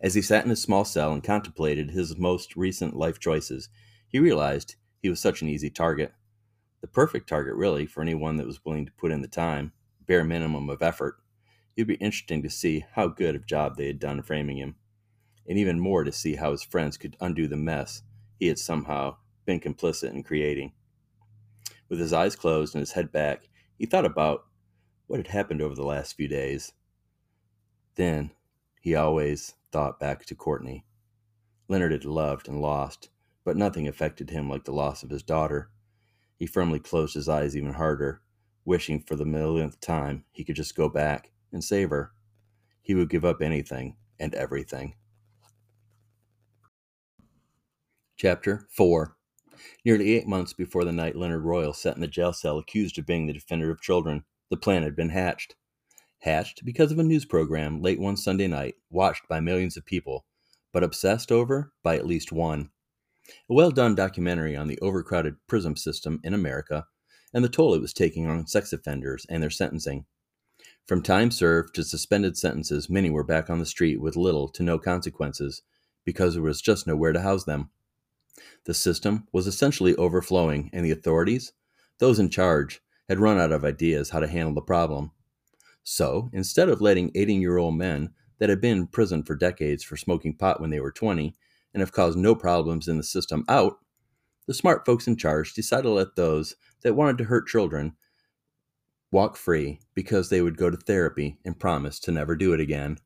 As 0.00 0.14
he 0.14 0.22
sat 0.22 0.44
in 0.44 0.50
his 0.50 0.62
small 0.62 0.84
cell 0.84 1.12
and 1.12 1.22
contemplated 1.22 1.90
his 1.90 2.16
most 2.16 2.56
recent 2.56 2.96
life 2.96 3.18
choices, 3.18 3.68
he 4.08 4.18
realized 4.18 4.76
he 5.02 5.10
was 5.10 5.20
such 5.20 5.42
an 5.42 5.48
easy 5.48 5.70
target. 5.70 6.12
The 6.80 6.86
perfect 6.86 7.28
target, 7.28 7.54
really, 7.54 7.84
for 7.86 8.00
anyone 8.00 8.36
that 8.36 8.46
was 8.46 8.64
willing 8.64 8.86
to 8.86 8.92
put 8.92 9.12
in 9.12 9.20
the 9.20 9.28
time 9.28 9.72
bare 10.06 10.24
minimum 10.24 10.68
of 10.68 10.82
effort, 10.82 11.18
it 11.76 11.82
would 11.82 11.86
be 11.86 11.94
interesting 11.94 12.42
to 12.42 12.50
see 12.50 12.84
how 12.94 13.06
good 13.06 13.36
a 13.36 13.38
job 13.38 13.76
they 13.76 13.86
had 13.86 14.00
done 14.00 14.22
framing 14.22 14.56
him, 14.56 14.74
and 15.46 15.56
even 15.56 15.78
more 15.78 16.02
to 16.02 16.10
see 16.10 16.34
how 16.34 16.50
his 16.50 16.64
friends 16.64 16.96
could 16.96 17.16
undo 17.20 17.46
the 17.46 17.56
mess 17.56 18.02
he 18.38 18.48
had 18.48 18.58
somehow 18.58 19.16
been 19.44 19.60
complicit 19.60 20.12
in 20.12 20.24
creating. 20.24 20.72
With 21.90 22.00
his 22.00 22.14
eyes 22.14 22.36
closed 22.36 22.74
and 22.74 22.80
his 22.80 22.92
head 22.92 23.12
back, 23.12 23.50
he 23.76 23.84
thought 23.84 24.06
about 24.06 24.46
what 25.08 25.18
had 25.18 25.26
happened 25.26 25.60
over 25.60 25.74
the 25.74 25.84
last 25.84 26.16
few 26.16 26.28
days. 26.28 26.72
Then 27.96 28.30
he 28.80 28.94
always 28.94 29.54
thought 29.72 30.00
back 30.00 30.24
to 30.26 30.34
Courtney. 30.34 30.86
Leonard 31.68 31.92
had 31.92 32.06
loved 32.06 32.48
and 32.48 32.62
lost, 32.62 33.10
but 33.44 33.56
nothing 33.56 33.86
affected 33.86 34.30
him 34.30 34.48
like 34.48 34.64
the 34.64 34.72
loss 34.72 35.02
of 35.02 35.10
his 35.10 35.22
daughter. 35.22 35.70
He 36.38 36.46
firmly 36.46 36.78
closed 36.78 37.14
his 37.14 37.28
eyes 37.28 37.56
even 37.56 37.74
harder 37.74 38.22
wishing 38.64 39.00
for 39.00 39.16
the 39.16 39.24
millionth 39.24 39.80
time 39.80 40.24
he 40.30 40.44
could 40.44 40.56
just 40.56 40.76
go 40.76 40.88
back 40.88 41.32
and 41.52 41.64
save 41.64 41.90
her. 41.90 42.12
He 42.82 42.94
would 42.94 43.10
give 43.10 43.24
up 43.24 43.42
anything 43.42 43.96
and 44.18 44.34
everything. 44.34 44.94
Chapter 48.16 48.66
4 48.70 49.16
Nearly 49.84 50.14
eight 50.14 50.26
months 50.26 50.52
before 50.52 50.84
the 50.84 50.92
night 50.92 51.16
Leonard 51.16 51.44
Royal 51.44 51.72
sat 51.72 51.94
in 51.94 52.00
the 52.00 52.08
jail 52.08 52.32
cell 52.32 52.58
accused 52.58 52.98
of 52.98 53.06
being 53.06 53.26
the 53.26 53.32
defender 53.32 53.70
of 53.70 53.80
children, 53.80 54.24
the 54.50 54.56
plan 54.56 54.82
had 54.82 54.96
been 54.96 55.10
hatched. 55.10 55.56
Hatched 56.20 56.64
because 56.64 56.92
of 56.92 56.98
a 56.98 57.02
news 57.02 57.24
program 57.24 57.80
late 57.80 58.00
one 58.00 58.16
Sunday 58.16 58.46
night, 58.46 58.74
watched 58.90 59.28
by 59.28 59.40
millions 59.40 59.76
of 59.76 59.86
people, 59.86 60.26
but 60.72 60.84
obsessed 60.84 61.32
over 61.32 61.72
by 61.82 61.96
at 61.96 62.06
least 62.06 62.32
one. 62.32 62.70
A 63.48 63.54
well 63.54 63.70
done 63.70 63.94
documentary 63.94 64.56
on 64.56 64.66
the 64.66 64.78
overcrowded 64.80 65.36
prison 65.46 65.76
system 65.76 66.20
in 66.24 66.34
America 66.34 66.86
and 67.32 67.44
the 67.44 67.48
toll 67.48 67.74
it 67.74 67.80
was 67.80 67.92
taking 67.92 68.26
on 68.26 68.46
sex 68.46 68.72
offenders 68.72 69.26
and 69.28 69.42
their 69.42 69.50
sentencing. 69.50 70.06
From 70.86 71.02
time 71.02 71.30
served 71.30 71.74
to 71.74 71.84
suspended 71.84 72.36
sentences, 72.36 72.90
many 72.90 73.10
were 73.10 73.22
back 73.22 73.48
on 73.48 73.58
the 73.58 73.66
street 73.66 74.00
with 74.00 74.16
little 74.16 74.48
to 74.48 74.62
no 74.62 74.78
consequences 74.78 75.62
because 76.04 76.34
there 76.34 76.42
was 76.42 76.60
just 76.60 76.86
nowhere 76.86 77.12
to 77.12 77.20
house 77.20 77.44
them. 77.44 77.70
The 78.64 78.74
system 78.74 79.26
was 79.32 79.46
essentially 79.46 79.96
overflowing, 79.96 80.70
and 80.72 80.84
the 80.84 80.90
authorities, 80.90 81.52
those 81.98 82.18
in 82.18 82.30
charge, 82.30 82.80
had 83.08 83.18
run 83.18 83.38
out 83.38 83.52
of 83.52 83.64
ideas 83.64 84.10
how 84.10 84.20
to 84.20 84.28
handle 84.28 84.54
the 84.54 84.60
problem. 84.60 85.10
So, 85.82 86.30
instead 86.32 86.68
of 86.68 86.80
letting 86.80 87.10
18 87.14 87.40
year 87.40 87.58
old 87.58 87.76
men 87.76 88.10
that 88.38 88.48
had 88.48 88.60
been 88.60 88.78
in 88.78 88.86
prison 88.86 89.22
for 89.22 89.34
decades 89.34 89.82
for 89.82 89.96
smoking 89.96 90.36
pot 90.36 90.60
when 90.60 90.70
they 90.70 90.80
were 90.80 90.92
20 90.92 91.36
and 91.74 91.80
have 91.80 91.92
caused 91.92 92.18
no 92.18 92.34
problems 92.34 92.88
in 92.88 92.96
the 92.96 93.02
system 93.02 93.44
out, 93.48 93.78
the 94.46 94.54
smart 94.54 94.84
folks 94.84 95.06
in 95.06 95.16
charge 95.16 95.54
decided 95.54 95.84
to 95.84 95.90
let 95.90 96.16
those 96.16 96.56
that 96.82 96.94
wanted 96.94 97.18
to 97.18 97.24
hurt 97.24 97.46
children 97.46 97.96
walk 99.12 99.36
free 99.36 99.80
because 99.94 100.28
they 100.28 100.40
would 100.40 100.56
go 100.56 100.70
to 100.70 100.76
therapy 100.76 101.38
and 101.44 101.58
promise 101.58 101.98
to 102.00 102.12
never 102.12 102.36
do 102.36 102.52
it 102.52 102.60
again. 102.60 102.98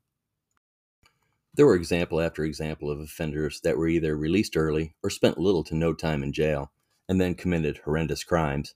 There 1.55 1.65
were 1.65 1.75
example 1.75 2.19
after 2.19 2.43
example 2.43 2.91
of 2.91 2.99
offenders 2.99 3.61
that 3.61 3.77
were 3.77 3.87
either 3.87 4.17
released 4.17 4.57
early 4.57 4.93
or 5.01 5.09
spent 5.09 5.37
little 5.37 5.63
to 5.63 5.75
no 5.75 5.93
time 5.93 6.21
in 6.21 6.33
jail 6.33 6.73
and 7.07 7.21
then 7.21 7.33
committed 7.33 7.77
horrendous 7.77 8.25
crimes. 8.25 8.75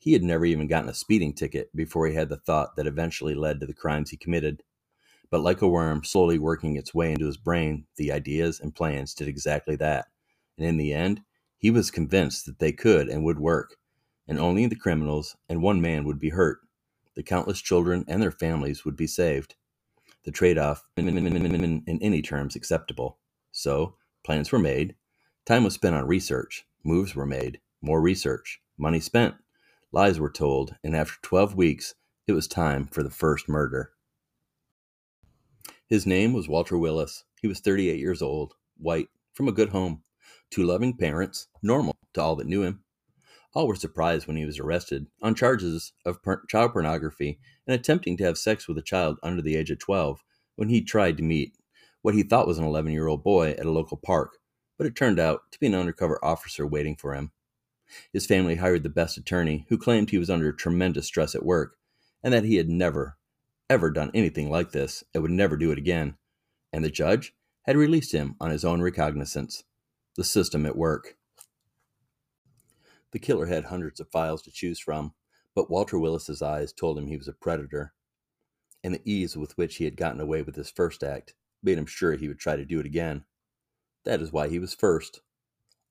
He 0.00 0.14
had 0.14 0.24
never 0.24 0.44
even 0.44 0.66
gotten 0.66 0.90
a 0.90 0.94
speeding 0.94 1.32
ticket 1.32 1.70
before 1.76 2.08
he 2.08 2.14
had 2.14 2.28
the 2.28 2.36
thought 2.36 2.74
that 2.74 2.88
eventually 2.88 3.36
led 3.36 3.60
to 3.60 3.66
the 3.66 3.72
crimes 3.72 4.10
he 4.10 4.16
committed. 4.16 4.64
But 5.30 5.42
like 5.42 5.62
a 5.62 5.68
worm 5.68 6.02
slowly 6.02 6.40
working 6.40 6.74
its 6.74 6.92
way 6.92 7.12
into 7.12 7.26
his 7.26 7.36
brain, 7.36 7.86
the 7.94 8.10
ideas 8.10 8.58
and 8.58 8.74
plans 8.74 9.14
did 9.14 9.28
exactly 9.28 9.76
that. 9.76 10.06
And 10.56 10.66
in 10.66 10.76
the 10.76 10.92
end, 10.92 11.20
he 11.56 11.70
was 11.70 11.92
convinced 11.92 12.46
that 12.46 12.58
they 12.58 12.72
could 12.72 13.08
and 13.08 13.22
would 13.22 13.38
work, 13.38 13.76
and 14.26 14.40
only 14.40 14.66
the 14.66 14.74
criminals 14.74 15.36
and 15.48 15.62
one 15.62 15.80
man 15.80 16.02
would 16.04 16.18
be 16.18 16.30
hurt. 16.30 16.58
The 17.14 17.22
countless 17.22 17.60
children 17.60 18.04
and 18.08 18.20
their 18.20 18.32
families 18.32 18.84
would 18.84 18.96
be 18.96 19.06
saved. 19.06 19.54
The 20.28 20.32
trade 20.32 20.58
off 20.58 20.84
in 20.98 21.98
any 22.02 22.20
terms 22.20 22.54
acceptable. 22.54 23.16
So, 23.50 23.96
plans 24.22 24.52
were 24.52 24.58
made, 24.58 24.94
time 25.46 25.64
was 25.64 25.72
spent 25.72 25.96
on 25.96 26.06
research, 26.06 26.66
moves 26.84 27.14
were 27.14 27.24
made, 27.24 27.60
more 27.80 28.02
research, 28.02 28.60
money 28.76 29.00
spent, 29.00 29.36
lies 29.90 30.20
were 30.20 30.28
told, 30.28 30.76
and 30.84 30.94
after 30.94 31.14
12 31.22 31.54
weeks, 31.54 31.94
it 32.26 32.34
was 32.34 32.46
time 32.46 32.88
for 32.88 33.02
the 33.02 33.08
first 33.08 33.48
murder. 33.48 33.92
His 35.86 36.04
name 36.04 36.34
was 36.34 36.46
Walter 36.46 36.76
Willis. 36.76 37.24
He 37.40 37.48
was 37.48 37.60
38 37.60 37.98
years 37.98 38.20
old, 38.20 38.52
white, 38.76 39.08
from 39.32 39.48
a 39.48 39.52
good 39.52 39.70
home, 39.70 40.02
two 40.50 40.62
loving 40.62 40.94
parents, 40.94 41.48
normal 41.62 41.96
to 42.12 42.20
all 42.20 42.36
that 42.36 42.46
knew 42.46 42.64
him. 42.64 42.84
All 43.54 43.66
were 43.66 43.74
surprised 43.74 44.26
when 44.26 44.36
he 44.36 44.44
was 44.44 44.58
arrested 44.58 45.06
on 45.22 45.34
charges 45.34 45.92
of 46.04 46.22
per- 46.22 46.44
child 46.46 46.72
pornography 46.72 47.38
and 47.66 47.74
attempting 47.74 48.16
to 48.18 48.24
have 48.24 48.38
sex 48.38 48.68
with 48.68 48.78
a 48.78 48.82
child 48.82 49.18
under 49.22 49.42
the 49.42 49.56
age 49.56 49.70
of 49.70 49.78
12 49.78 50.22
when 50.56 50.68
he 50.68 50.82
tried 50.82 51.16
to 51.16 51.22
meet 51.22 51.54
what 52.02 52.14
he 52.14 52.22
thought 52.22 52.46
was 52.46 52.58
an 52.58 52.64
11 52.64 52.92
year 52.92 53.06
old 53.06 53.22
boy 53.22 53.50
at 53.50 53.66
a 53.66 53.70
local 53.70 53.96
park, 53.96 54.38
but 54.76 54.86
it 54.86 54.94
turned 54.94 55.18
out 55.18 55.50
to 55.50 55.60
be 55.60 55.66
an 55.66 55.74
undercover 55.74 56.22
officer 56.24 56.66
waiting 56.66 56.96
for 56.96 57.14
him. 57.14 57.32
His 58.12 58.26
family 58.26 58.56
hired 58.56 58.82
the 58.82 58.88
best 58.88 59.16
attorney 59.16 59.66
who 59.68 59.78
claimed 59.78 60.10
he 60.10 60.18
was 60.18 60.30
under 60.30 60.52
tremendous 60.52 61.06
stress 61.06 61.34
at 61.34 61.44
work 61.44 61.76
and 62.22 62.32
that 62.34 62.44
he 62.44 62.56
had 62.56 62.68
never, 62.68 63.16
ever 63.68 63.90
done 63.90 64.10
anything 64.14 64.50
like 64.50 64.72
this 64.72 65.04
and 65.14 65.22
would 65.22 65.30
never 65.30 65.56
do 65.56 65.70
it 65.70 65.78
again. 65.78 66.16
And 66.72 66.84
the 66.84 66.90
judge 66.90 67.34
had 67.62 67.76
released 67.76 68.12
him 68.12 68.36
on 68.40 68.50
his 68.50 68.64
own 68.64 68.80
recognizance. 68.80 69.64
The 70.16 70.24
system 70.24 70.66
at 70.66 70.76
work. 70.76 71.17
The 73.12 73.18
killer 73.18 73.46
had 73.46 73.64
hundreds 73.64 74.00
of 74.00 74.10
files 74.10 74.42
to 74.42 74.50
choose 74.50 74.78
from, 74.78 75.14
but 75.54 75.70
Walter 75.70 75.98
Willis's 75.98 76.42
eyes 76.42 76.72
told 76.72 76.98
him 76.98 77.06
he 77.06 77.16
was 77.16 77.28
a 77.28 77.32
predator. 77.32 77.94
And 78.84 78.94
the 78.94 79.02
ease 79.04 79.36
with 79.36 79.56
which 79.56 79.76
he 79.76 79.84
had 79.84 79.96
gotten 79.96 80.20
away 80.20 80.42
with 80.42 80.56
his 80.56 80.70
first 80.70 81.02
act 81.02 81.34
made 81.62 81.78
him 81.78 81.86
sure 81.86 82.14
he 82.14 82.28
would 82.28 82.38
try 82.38 82.56
to 82.56 82.64
do 82.64 82.80
it 82.80 82.86
again. 82.86 83.24
That 84.04 84.20
is 84.20 84.32
why 84.32 84.48
he 84.48 84.58
was 84.58 84.74
first. 84.74 85.20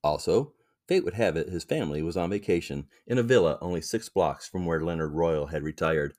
Also, 0.04 0.54
fate 0.88 1.04
would 1.04 1.16
have 1.16 1.36
it 1.36 1.50
his 1.50 1.64
family 1.64 2.02
was 2.02 2.16
on 2.16 2.30
vacation 2.30 2.88
in 3.06 3.18
a 3.18 3.24
villa 3.24 3.58
only 3.62 3.82
six 3.82 4.10
blocks 4.10 4.48
from 4.48 4.66
where 4.66 4.84
Leonard 4.84 5.12
Royal 5.12 5.48
had 5.48 5.64
retired. 5.64 6.14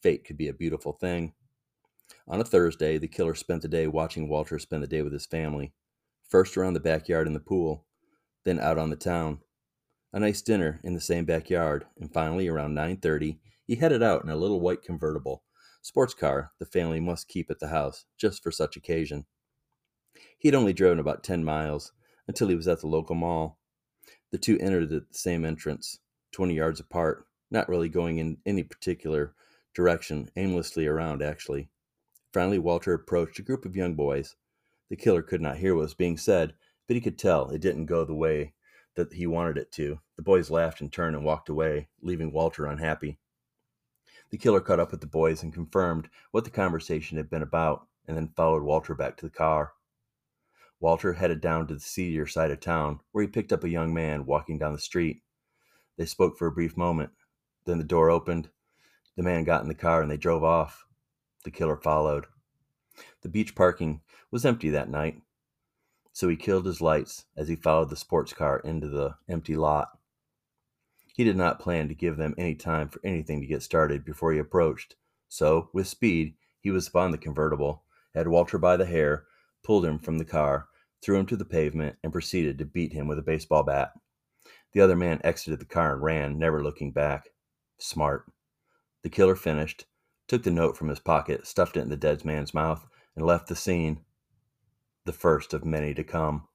Fate 0.00 0.24
could 0.24 0.36
be 0.36 0.48
a 0.48 0.54
beautiful 0.54 0.92
thing. 0.92 1.34
On 2.28 2.40
a 2.40 2.44
Thursday, 2.44 2.98
the 2.98 3.08
killer 3.08 3.34
spent 3.34 3.62
the 3.62 3.68
day 3.68 3.86
watching 3.86 4.28
Walter 4.28 4.58
spend 4.58 4.82
the 4.82 4.86
day 4.86 5.02
with 5.02 5.12
his 5.12 5.26
family. 5.26 5.72
First 6.28 6.56
around 6.56 6.74
the 6.74 6.80
backyard 6.80 7.26
in 7.26 7.32
the 7.32 7.40
pool, 7.40 7.84
then 8.44 8.60
out 8.60 8.78
on 8.78 8.90
the 8.90 8.96
town. 8.96 9.40
A 10.12 10.18
nice 10.18 10.42
dinner 10.42 10.80
in 10.82 10.94
the 10.94 11.00
same 11.00 11.24
backyard, 11.24 11.86
and 11.96 12.12
finally 12.12 12.48
around 12.48 12.74
9:30, 12.74 13.38
he 13.64 13.76
headed 13.76 14.02
out 14.02 14.24
in 14.24 14.30
a 14.30 14.34
little 14.34 14.60
white 14.60 14.82
convertible, 14.82 15.44
sports 15.82 16.14
car 16.14 16.52
the 16.58 16.66
family 16.66 16.98
must 16.98 17.28
keep 17.28 17.48
at 17.48 17.60
the 17.60 17.68
house 17.68 18.06
just 18.16 18.42
for 18.42 18.50
such 18.50 18.76
occasion. 18.76 19.26
He 20.36 20.48
had 20.48 20.56
only 20.56 20.72
driven 20.72 20.98
about 20.98 21.22
10 21.22 21.44
miles 21.44 21.92
until 22.26 22.48
he 22.48 22.56
was 22.56 22.66
at 22.66 22.80
the 22.80 22.88
local 22.88 23.14
mall. 23.14 23.60
The 24.32 24.38
two 24.38 24.58
entered 24.58 24.82
at 24.82 24.88
the 24.90 25.06
same 25.12 25.44
entrance, 25.44 26.00
20 26.32 26.54
yards 26.54 26.80
apart, 26.80 27.28
not 27.48 27.68
really 27.68 27.88
going 27.88 28.18
in 28.18 28.38
any 28.44 28.64
particular 28.64 29.36
direction, 29.74 30.28
aimlessly 30.34 30.88
around, 30.88 31.22
actually. 31.22 31.70
Finally, 32.32 32.58
Walter 32.58 32.94
approached 32.94 33.38
a 33.38 33.42
group 33.42 33.64
of 33.64 33.76
young 33.76 33.94
boys. 33.94 34.34
The 34.88 34.96
killer 34.96 35.22
could 35.22 35.40
not 35.40 35.58
hear 35.58 35.76
what 35.76 35.82
was 35.82 35.94
being 35.94 36.16
said, 36.16 36.56
but 36.88 36.96
he 36.96 37.00
could 37.00 37.16
tell 37.16 37.50
it 37.50 37.60
didn't 37.60 37.86
go 37.86 38.04
the 38.04 38.12
way 38.12 38.54
that 38.94 39.12
he 39.12 39.26
wanted 39.26 39.56
it 39.56 39.72
to. 39.72 40.00
The 40.16 40.22
boys 40.22 40.50
laughed 40.50 40.80
in 40.80 40.90
turn 40.90 41.14
and 41.14 41.24
walked 41.24 41.48
away, 41.48 41.88
leaving 42.02 42.32
Walter 42.32 42.66
unhappy. 42.66 43.18
The 44.30 44.38
killer 44.38 44.60
caught 44.60 44.80
up 44.80 44.90
with 44.90 45.00
the 45.00 45.06
boys 45.06 45.42
and 45.42 45.52
confirmed 45.52 46.08
what 46.30 46.44
the 46.44 46.50
conversation 46.50 47.16
had 47.16 47.30
been 47.30 47.42
about, 47.42 47.86
and 48.06 48.16
then 48.16 48.32
followed 48.36 48.62
Walter 48.62 48.94
back 48.94 49.16
to 49.18 49.26
the 49.26 49.30
car. 49.30 49.72
Walter 50.78 51.12
headed 51.12 51.40
down 51.40 51.66
to 51.66 51.74
the 51.74 51.80
seedier 51.80 52.26
side 52.26 52.50
of 52.50 52.60
town, 52.60 53.00
where 53.12 53.22
he 53.22 53.28
picked 53.28 53.52
up 53.52 53.64
a 53.64 53.68
young 53.68 53.92
man 53.92 54.24
walking 54.24 54.58
down 54.58 54.72
the 54.72 54.78
street. 54.78 55.22
They 55.96 56.06
spoke 56.06 56.38
for 56.38 56.46
a 56.46 56.52
brief 56.52 56.76
moment. 56.76 57.10
Then 57.66 57.78
the 57.78 57.84
door 57.84 58.10
opened, 58.10 58.48
the 59.16 59.22
man 59.22 59.44
got 59.44 59.60
in 59.60 59.68
the 59.68 59.74
car 59.74 60.00
and 60.00 60.10
they 60.10 60.16
drove 60.16 60.42
off. 60.42 60.86
The 61.44 61.50
killer 61.50 61.76
followed. 61.76 62.26
The 63.20 63.28
beach 63.28 63.54
parking 63.54 64.00
was 64.30 64.46
empty 64.46 64.70
that 64.70 64.88
night, 64.88 65.20
so 66.12 66.28
he 66.28 66.36
killed 66.36 66.66
his 66.66 66.80
lights 66.80 67.24
as 67.36 67.48
he 67.48 67.56
followed 67.56 67.90
the 67.90 67.96
sports 67.96 68.32
car 68.32 68.60
into 68.60 68.88
the 68.88 69.14
empty 69.28 69.56
lot. 69.56 69.88
He 71.14 71.24
did 71.24 71.36
not 71.36 71.60
plan 71.60 71.88
to 71.88 71.94
give 71.94 72.16
them 72.16 72.34
any 72.38 72.54
time 72.54 72.88
for 72.88 73.00
anything 73.04 73.40
to 73.40 73.46
get 73.46 73.62
started 73.62 74.04
before 74.04 74.32
he 74.32 74.38
approached, 74.38 74.96
so, 75.28 75.70
with 75.72 75.86
speed, 75.86 76.34
he 76.60 76.70
was 76.72 76.88
upon 76.88 77.12
the 77.12 77.18
convertible, 77.18 77.84
had 78.14 78.26
Walter 78.26 78.58
by 78.58 78.76
the 78.76 78.84
hair, 78.84 79.26
pulled 79.62 79.84
him 79.84 79.98
from 79.98 80.18
the 80.18 80.24
car, 80.24 80.68
threw 81.00 81.18
him 81.18 81.26
to 81.26 81.36
the 81.36 81.44
pavement, 81.44 81.96
and 82.02 82.12
proceeded 82.12 82.58
to 82.58 82.64
beat 82.64 82.92
him 82.92 83.06
with 83.06 83.18
a 83.18 83.22
baseball 83.22 83.62
bat. 83.62 83.92
The 84.72 84.80
other 84.80 84.96
man 84.96 85.20
exited 85.22 85.60
the 85.60 85.66
car 85.66 85.94
and 85.94 86.02
ran, 86.02 86.38
never 86.38 86.62
looking 86.62 86.90
back. 86.90 87.28
Smart. 87.78 88.26
The 89.02 89.08
killer 89.08 89.36
finished, 89.36 89.86
took 90.26 90.42
the 90.42 90.50
note 90.50 90.76
from 90.76 90.88
his 90.88 91.00
pocket, 91.00 91.46
stuffed 91.46 91.76
it 91.76 91.82
in 91.82 91.88
the 91.88 91.96
dead 91.96 92.24
man's 92.24 92.52
mouth, 92.52 92.86
and 93.14 93.24
left 93.24 93.46
the 93.46 93.56
scene. 93.56 94.04
The 95.06 95.12
first 95.14 95.54
of 95.54 95.64
many 95.64 95.94
to 95.94 96.04
come. 96.04 96.46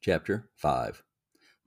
Chapter 0.00 0.48
5 0.54 1.02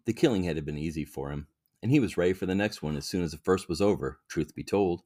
The 0.05 0.13
killing 0.13 0.45
had 0.45 0.65
been 0.65 0.79
easy 0.79 1.05
for 1.05 1.29
him, 1.29 1.47
and 1.83 1.91
he 1.91 1.99
was 1.99 2.17
ready 2.17 2.33
for 2.33 2.47
the 2.47 2.55
next 2.55 2.81
one 2.81 2.97
as 2.97 3.05
soon 3.05 3.23
as 3.23 3.31
the 3.31 3.37
first 3.37 3.69
was 3.69 3.81
over, 3.81 4.19
truth 4.27 4.55
be 4.55 4.63
told. 4.63 5.03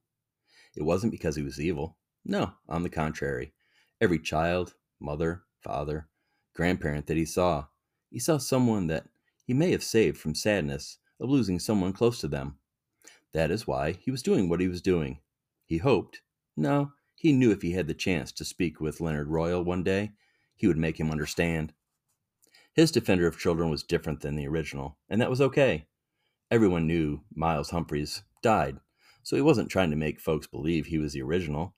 It 0.74 0.84
wasn't 0.84 1.12
because 1.12 1.36
he 1.36 1.42
was 1.42 1.60
evil. 1.60 1.98
No, 2.24 2.54
on 2.66 2.82
the 2.82 2.88
contrary. 2.88 3.52
Every 4.00 4.18
child, 4.18 4.74
mother, 4.98 5.42
father, 5.60 6.08
grandparent 6.54 7.06
that 7.06 7.18
he 7.18 7.26
saw, 7.26 7.66
he 8.10 8.18
saw 8.18 8.38
someone 8.38 8.86
that 8.86 9.06
he 9.44 9.52
may 9.52 9.70
have 9.72 9.84
saved 9.84 10.16
from 10.16 10.34
sadness 10.34 10.96
of 11.20 11.28
losing 11.28 11.58
someone 11.58 11.92
close 11.92 12.20
to 12.20 12.28
them. 12.28 12.58
That 13.32 13.50
is 13.50 13.66
why 13.66 13.92
he 13.92 14.10
was 14.10 14.22
doing 14.22 14.48
what 14.48 14.60
he 14.60 14.68
was 14.68 14.80
doing. 14.80 15.18
He 15.66 15.76
hoped, 15.76 16.22
no, 16.56 16.92
he 17.24 17.32
knew 17.32 17.50
if 17.50 17.62
he 17.62 17.72
had 17.72 17.86
the 17.86 17.94
chance 17.94 18.30
to 18.30 18.44
speak 18.44 18.82
with 18.82 19.00
Leonard 19.00 19.28
Royal 19.28 19.64
one 19.64 19.82
day, 19.82 20.12
he 20.54 20.66
would 20.66 20.76
make 20.76 21.00
him 21.00 21.10
understand. 21.10 21.72
His 22.74 22.90
Defender 22.90 23.26
of 23.26 23.38
Children 23.38 23.70
was 23.70 23.82
different 23.82 24.20
than 24.20 24.36
the 24.36 24.46
original, 24.46 24.98
and 25.08 25.22
that 25.22 25.30
was 25.30 25.40
okay. 25.40 25.86
Everyone 26.50 26.86
knew 26.86 27.22
Miles 27.34 27.70
Humphreys 27.70 28.24
died, 28.42 28.78
so 29.22 29.36
he 29.36 29.42
wasn't 29.42 29.70
trying 29.70 29.88
to 29.88 29.96
make 29.96 30.20
folks 30.20 30.46
believe 30.46 30.84
he 30.84 30.98
was 30.98 31.14
the 31.14 31.22
original. 31.22 31.74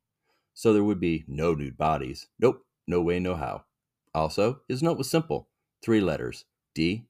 So 0.53 0.73
there 0.73 0.83
would 0.83 0.99
be 0.99 1.25
no 1.29 1.55
nude 1.55 1.79
bodies. 1.79 2.27
Nope, 2.41 2.67
no 2.89 3.01
way, 3.01 3.21
no 3.21 3.37
how. 3.37 3.67
Also, 4.13 4.63
his 4.67 4.83
note 4.83 4.99
was 4.99 5.09
simple 5.09 5.49
three 5.81 6.01
letters 6.01 6.45
D 6.75 7.07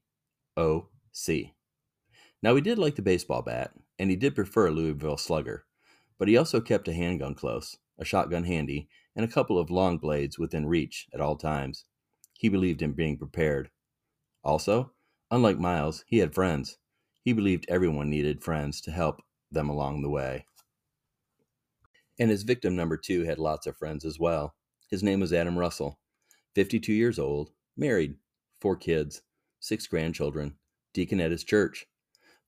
O 0.55 0.89
C. 1.11 1.55
Now, 2.43 2.53
he 2.53 2.61
did 2.61 2.77
like 2.77 2.97
the 2.97 3.01
baseball 3.01 3.41
bat, 3.41 3.71
and 3.97 4.11
he 4.11 4.15
did 4.15 4.35
prefer 4.35 4.67
a 4.67 4.71
Louisville 4.71 5.17
slugger, 5.17 5.65
but 6.19 6.27
he 6.27 6.37
also 6.37 6.61
kept 6.61 6.87
a 6.87 6.93
handgun 6.93 7.33
close, 7.33 7.77
a 7.99 8.05
shotgun 8.05 8.43
handy, 8.43 8.87
and 9.15 9.25
a 9.25 9.31
couple 9.31 9.57
of 9.57 9.71
long 9.71 9.97
blades 9.97 10.37
within 10.37 10.65
reach 10.65 11.07
at 11.13 11.21
all 11.21 11.35
times. 11.35 11.85
He 12.33 12.49
believed 12.49 12.81
in 12.81 12.93
being 12.93 13.17
prepared. 13.17 13.71
Also, 14.43 14.91
unlike 15.31 15.57
Miles, 15.57 16.03
he 16.07 16.19
had 16.19 16.35
friends. 16.35 16.77
He 17.23 17.33
believed 17.33 17.65
everyone 17.67 18.09
needed 18.09 18.43
friends 18.43 18.79
to 18.81 18.91
help 18.91 19.21
them 19.51 19.69
along 19.69 20.01
the 20.01 20.09
way. 20.09 20.45
And 22.19 22.29
his 22.29 22.43
victim 22.43 22.75
number 22.75 22.97
two 22.97 23.23
had 23.23 23.39
lots 23.39 23.67
of 23.67 23.77
friends 23.77 24.05
as 24.05 24.19
well. 24.19 24.55
His 24.89 25.03
name 25.03 25.19
was 25.19 25.33
Adam 25.33 25.57
Russell, 25.57 25.99
52 26.55 26.93
years 26.93 27.19
old, 27.19 27.51
married, 27.75 28.15
four 28.61 28.75
kids, 28.75 29.21
six 29.59 29.87
grandchildren, 29.87 30.55
deacon 30.93 31.19
at 31.19 31.31
his 31.31 31.43
church, 31.43 31.85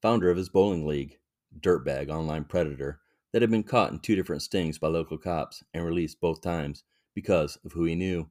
founder 0.01 0.29
of 0.29 0.37
his 0.37 0.49
bowling 0.49 0.87
league, 0.87 1.17
dirtbag 1.59 2.09
online 2.09 2.45
predator 2.45 3.01
that 3.31 3.41
had 3.41 3.51
been 3.51 3.63
caught 3.63 3.91
in 3.91 3.99
two 3.99 4.15
different 4.15 4.41
stings 4.41 4.77
by 4.77 4.87
local 4.87 5.17
cops 5.17 5.63
and 5.73 5.85
released 5.85 6.19
both 6.19 6.41
times 6.41 6.83
because 7.13 7.57
of 7.65 7.71
who 7.73 7.85
he 7.85 7.95
knew. 7.95 8.29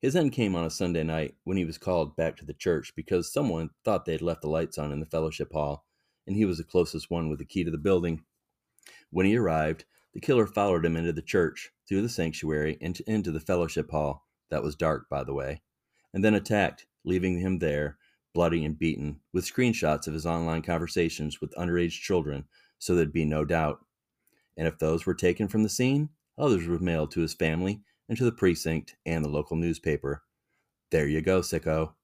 His 0.00 0.16
end 0.16 0.32
came 0.32 0.54
on 0.54 0.64
a 0.64 0.70
Sunday 0.70 1.02
night 1.02 1.34
when 1.44 1.56
he 1.56 1.64
was 1.64 1.78
called 1.78 2.16
back 2.16 2.36
to 2.36 2.44
the 2.44 2.54
church 2.54 2.92
because 2.94 3.32
someone 3.32 3.70
thought 3.84 4.04
they 4.04 4.12
had 4.12 4.22
left 4.22 4.42
the 4.42 4.48
lights 4.48 4.78
on 4.78 4.92
in 4.92 5.00
the 5.00 5.06
fellowship 5.06 5.52
hall, 5.52 5.84
and 6.26 6.36
he 6.36 6.44
was 6.44 6.58
the 6.58 6.64
closest 6.64 7.10
one 7.10 7.28
with 7.28 7.38
the 7.38 7.44
key 7.44 7.64
to 7.64 7.70
the 7.70 7.78
building. 7.78 8.24
When 9.10 9.26
he 9.26 9.36
arrived, 9.36 9.84
the 10.12 10.20
killer 10.20 10.46
followed 10.46 10.84
him 10.84 10.96
into 10.96 11.12
the 11.12 11.22
church, 11.22 11.70
through 11.88 12.02
the 12.02 12.08
sanctuary, 12.08 12.78
and 12.80 12.98
into 13.06 13.30
the 13.30 13.40
fellowship 13.40 13.90
hall, 13.90 14.26
that 14.50 14.62
was 14.62 14.76
dark, 14.76 15.08
by 15.08 15.24
the 15.24 15.34
way, 15.34 15.62
and 16.12 16.24
then 16.24 16.34
attacked, 16.34 16.86
leaving 17.04 17.38
him 17.40 17.58
there, 17.58 17.98
bloody 18.32 18.64
and 18.64 18.78
beaten, 18.78 19.20
with 19.32 19.44
screenshots 19.44 20.06
of 20.06 20.14
his 20.14 20.26
online 20.26 20.62
conversations 20.62 21.40
with 21.40 21.54
underage 21.54 22.00
children 22.00 22.44
so 22.78 22.94
there'd 22.94 23.12
be 23.12 23.24
no 23.24 23.44
doubt. 23.44 23.84
And 24.56 24.66
if 24.66 24.78
those 24.78 25.06
were 25.06 25.14
taken 25.14 25.48
from 25.48 25.62
the 25.62 25.68
scene, 25.68 26.10
others 26.38 26.66
were 26.66 26.78
mailed 26.78 27.10
to 27.12 27.20
his 27.20 27.34
family 27.34 27.82
and 28.08 28.16
to 28.18 28.24
the 28.24 28.32
precinct 28.32 28.96
and 29.04 29.24
the 29.24 29.28
local 29.28 29.56
newspaper. 29.56 30.22
There 30.90 31.08
you 31.08 31.20
go, 31.20 31.40
sicko. 31.40 31.94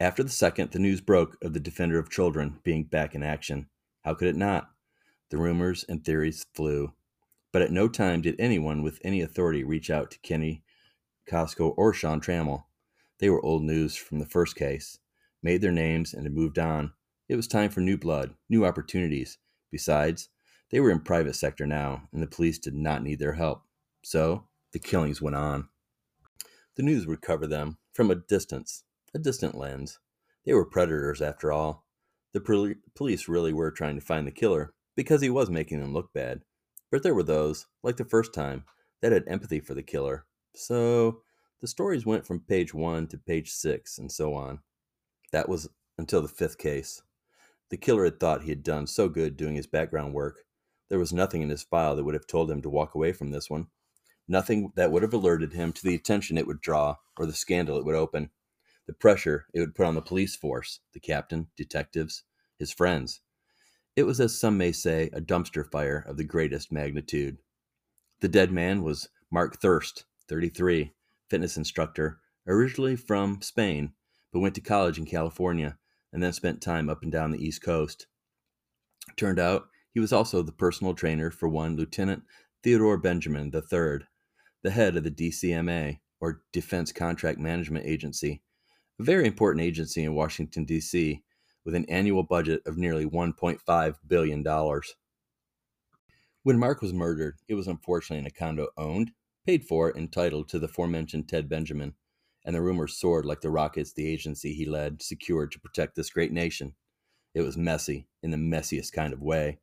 After 0.00 0.22
the 0.22 0.30
second, 0.30 0.72
the 0.72 0.78
news 0.78 1.00
broke 1.00 1.36
of 1.42 1.52
the 1.52 1.60
defender 1.60 1.98
of 1.98 2.10
children 2.10 2.58
being 2.64 2.84
back 2.84 3.14
in 3.14 3.22
action. 3.22 3.68
How 4.04 4.14
could 4.14 4.28
it 4.28 4.36
not? 4.36 4.70
The 5.30 5.38
rumors 5.38 5.84
and 5.88 6.04
theories 6.04 6.44
flew 6.54 6.92
but 7.52 7.62
at 7.62 7.72
no 7.72 7.88
time 7.88 8.20
did 8.20 8.36
anyone 8.38 8.82
with 8.82 9.00
any 9.04 9.20
authority 9.20 9.64
reach 9.64 9.90
out 9.90 10.10
to 10.10 10.18
Kenny 10.20 10.62
Costco 11.28 11.74
or 11.76 11.92
Sean 11.92 12.20
Trammell. 12.20 12.64
They 13.18 13.28
were 13.30 13.44
old 13.44 13.62
news 13.62 13.96
from 13.96 14.18
the 14.18 14.26
first 14.26 14.56
case, 14.56 14.98
made 15.42 15.60
their 15.60 15.72
names, 15.72 16.14
and 16.14 16.24
had 16.24 16.34
moved 16.34 16.58
on. 16.58 16.92
It 17.28 17.36
was 17.36 17.46
time 17.46 17.70
for 17.70 17.80
new 17.80 17.98
blood, 17.98 18.34
new 18.48 18.64
opportunities. 18.64 19.38
Besides, 19.70 20.28
they 20.70 20.80
were 20.80 20.90
in 20.90 21.00
private 21.00 21.34
sector 21.36 21.66
now, 21.66 22.08
and 22.12 22.22
the 22.22 22.26
police 22.26 22.58
did 22.58 22.74
not 22.74 23.02
need 23.02 23.18
their 23.18 23.34
help. 23.34 23.62
So 24.02 24.44
the 24.72 24.78
killings 24.78 25.20
went 25.20 25.36
on. 25.36 25.68
The 26.76 26.82
news 26.82 27.06
would 27.06 27.22
cover 27.22 27.46
them 27.46 27.78
from 27.92 28.10
a 28.10 28.14
distance, 28.14 28.84
a 29.14 29.18
distant 29.18 29.56
lens. 29.56 29.98
They 30.46 30.54
were 30.54 30.64
predators 30.64 31.20
after 31.20 31.52
all. 31.52 31.84
The 32.32 32.76
police 32.94 33.28
really 33.28 33.52
were 33.52 33.70
trying 33.70 33.96
to 33.96 34.00
find 34.00 34.26
the 34.26 34.32
killer 34.32 34.72
because 34.96 35.20
he 35.20 35.30
was 35.30 35.50
making 35.50 35.80
them 35.80 35.92
look 35.92 36.12
bad. 36.12 36.42
But 36.90 37.02
there 37.02 37.14
were 37.14 37.24
those, 37.24 37.66
like 37.82 37.96
the 37.96 38.04
first 38.04 38.32
time, 38.32 38.64
that 39.02 39.12
had 39.12 39.24
empathy 39.26 39.60
for 39.60 39.74
the 39.74 39.82
killer. 39.82 40.26
So 40.54 41.22
the 41.60 41.66
stories 41.66 42.06
went 42.06 42.26
from 42.26 42.40
page 42.40 42.72
one 42.72 43.06
to 43.08 43.18
page 43.18 43.50
six 43.50 43.98
and 43.98 44.10
so 44.10 44.34
on. 44.34 44.60
That 45.32 45.48
was 45.48 45.68
until 45.98 46.22
the 46.22 46.28
fifth 46.28 46.58
case. 46.58 47.02
The 47.70 47.76
killer 47.76 48.04
had 48.04 48.18
thought 48.18 48.42
he 48.42 48.50
had 48.50 48.64
done 48.64 48.88
so 48.88 49.08
good 49.08 49.36
doing 49.36 49.54
his 49.54 49.68
background 49.68 50.12
work. 50.12 50.44
There 50.88 50.98
was 50.98 51.12
nothing 51.12 51.40
in 51.40 51.50
his 51.50 51.62
file 51.62 51.94
that 51.94 52.04
would 52.04 52.14
have 52.14 52.26
told 52.26 52.50
him 52.50 52.60
to 52.62 52.68
walk 52.68 52.96
away 52.96 53.12
from 53.12 53.30
this 53.30 53.48
one. 53.48 53.68
Nothing 54.26 54.72
that 54.74 54.90
would 54.90 55.02
have 55.02 55.14
alerted 55.14 55.52
him 55.52 55.72
to 55.72 55.82
the 55.82 55.94
attention 55.94 56.36
it 56.36 56.48
would 56.48 56.60
draw 56.60 56.96
or 57.16 57.26
the 57.26 57.32
scandal 57.32 57.78
it 57.78 57.84
would 57.84 57.94
open. 57.94 58.30
The 58.86 58.92
pressure 58.92 59.46
it 59.54 59.60
would 59.60 59.76
put 59.76 59.86
on 59.86 59.94
the 59.94 60.02
police 60.02 60.34
force, 60.34 60.80
the 60.92 61.00
captain, 61.00 61.48
detectives, 61.56 62.24
his 62.58 62.72
friends. 62.72 63.20
It 63.94 64.02
was, 64.02 64.20
as 64.20 64.36
some 64.36 64.58
may 64.58 64.72
say, 64.72 65.08
a 65.12 65.20
dumpster 65.20 65.64
fire 65.70 66.04
of 66.08 66.16
the 66.16 66.24
greatest 66.24 66.72
magnitude. 66.72 67.38
The 68.20 68.28
dead 68.28 68.50
man 68.50 68.82
was 68.82 69.08
Mark 69.30 69.60
Thirst, 69.60 70.06
33, 70.28 70.92
fitness 71.28 71.56
instructor, 71.56 72.20
originally 72.48 72.96
from 72.96 73.40
Spain, 73.42 73.92
but 74.32 74.40
went 74.40 74.56
to 74.56 74.60
college 74.60 74.98
in 74.98 75.06
California 75.06 75.78
and 76.12 76.22
then 76.22 76.32
spent 76.32 76.60
time 76.60 76.88
up 76.88 77.02
and 77.02 77.12
down 77.12 77.30
the 77.30 77.44
East 77.44 77.62
Coast. 77.62 78.06
Turned 79.16 79.38
out 79.38 79.68
he 79.92 80.00
was 80.00 80.12
also 80.12 80.42
the 80.42 80.52
personal 80.52 80.94
trainer 80.94 81.30
for 81.30 81.48
one 81.48 81.76
Lieutenant 81.76 82.22
Theodore 82.62 82.98
Benjamin 82.98 83.50
III, 83.54 84.06
the 84.62 84.70
head 84.70 84.96
of 84.96 85.04
the 85.04 85.10
DCMA, 85.10 85.98
or 86.20 86.42
Defense 86.52 86.92
Contract 86.92 87.38
Management 87.38 87.86
Agency, 87.86 88.42
a 88.98 89.02
very 89.02 89.26
important 89.26 89.64
agency 89.64 90.04
in 90.04 90.14
Washington, 90.14 90.64
D.C., 90.64 91.22
with 91.64 91.74
an 91.74 91.86
annual 91.86 92.22
budget 92.22 92.62
of 92.66 92.76
nearly 92.76 93.06
$1.5 93.06 93.94
billion. 94.06 94.44
When 96.42 96.58
Mark 96.58 96.82
was 96.82 96.92
murdered, 96.92 97.36
it 97.48 97.54
was 97.54 97.68
unfortunately 97.68 98.20
in 98.20 98.26
a 98.26 98.30
condo 98.30 98.68
owned, 98.76 99.12
paid 99.46 99.64
for, 99.64 99.90
and 99.90 100.12
titled 100.12 100.48
to 100.50 100.58
the 100.58 100.66
aforementioned 100.66 101.28
Ted 101.28 101.48
Benjamin, 101.48 101.94
and 102.44 102.54
the 102.54 102.62
rumors 102.62 102.96
soared 102.96 103.26
like 103.26 103.40
the 103.40 103.50
rockets 103.50 103.92
the 103.92 104.06
agency 104.06 104.52
he 104.52 104.64
led 104.64 105.02
secured 105.02 105.52
to 105.52 105.60
protect 105.60 105.94
this 105.94 106.10
great 106.10 106.32
nation. 106.32 106.74
It 107.34 107.42
was 107.42 107.56
messy, 107.56 108.08
in 108.22 108.30
the 108.30 108.36
messiest 108.36 108.92
kind 108.92 109.12
of 109.12 109.20
way. 109.20 109.58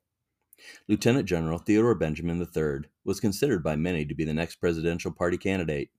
Lieutenant 0.88 1.26
General 1.26 1.58
Theodore 1.58 1.94
Benjamin 1.94 2.40
III 2.40 2.88
was 3.04 3.20
considered 3.20 3.62
by 3.62 3.76
many 3.76 4.04
to 4.04 4.14
be 4.14 4.24
the 4.24 4.34
next 4.34 4.56
presidential 4.56 5.12
party 5.12 5.36
candidate. 5.36 5.90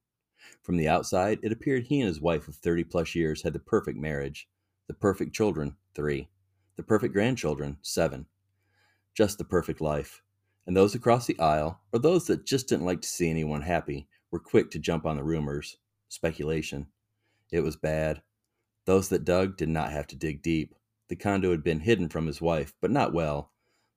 From 0.62 0.78
the 0.78 0.88
outside, 0.88 1.40
it 1.44 1.52
appeared 1.52 1.84
he 1.84 2.00
and 2.00 2.08
his 2.08 2.22
wife 2.22 2.48
of 2.48 2.56
30 2.56 2.86
plus 2.86 3.16
years 3.16 3.44
had 3.44 3.54
the 3.54 3.60
perfect 3.60 3.98
marriage, 3.98 4.48
the 4.88 4.94
perfect 4.94 5.34
children, 5.34 5.76
three. 5.94 6.30
The 6.76 6.84
perfect 6.84 7.14
grandchildren, 7.14 7.78
seven. 7.82 8.26
Just 9.14 9.38
the 9.38 9.44
perfect 9.44 9.82
life. 9.82 10.22
And 10.66 10.78
those 10.78 10.96
across 10.96 11.26
the 11.28 11.38
aisle, 11.40 11.82
or 11.92 12.00
those 12.00 12.28
that 12.28 12.46
just 12.46 12.70
didn't 12.70 12.86
like 12.86 13.02
to 13.02 13.08
see 13.08 13.30
anyone 13.30 13.64
happy, 13.64 14.08
were 14.32 14.40
quick 14.40 14.72
to 14.72 14.80
jump 14.80 15.06
on 15.06 15.18
the 15.18 15.24
rumors, 15.24 15.78
speculation. 16.10 16.88
It 17.52 17.62
was 17.62 17.78
bad. 17.78 18.22
Those 18.86 19.10
that 19.10 19.24
dug 19.24 19.56
did 19.56 19.70
not 19.70 19.92
have 19.92 20.08
to 20.08 20.16
dig 20.16 20.42
deep. 20.42 20.76
The 21.08 21.16
condo 21.16 21.52
had 21.52 21.64
been 21.64 21.80
hidden 21.80 22.10
from 22.10 22.28
his 22.28 22.42
wife, 22.42 22.74
but 22.82 22.92
not 22.92 23.14
well. 23.14 23.52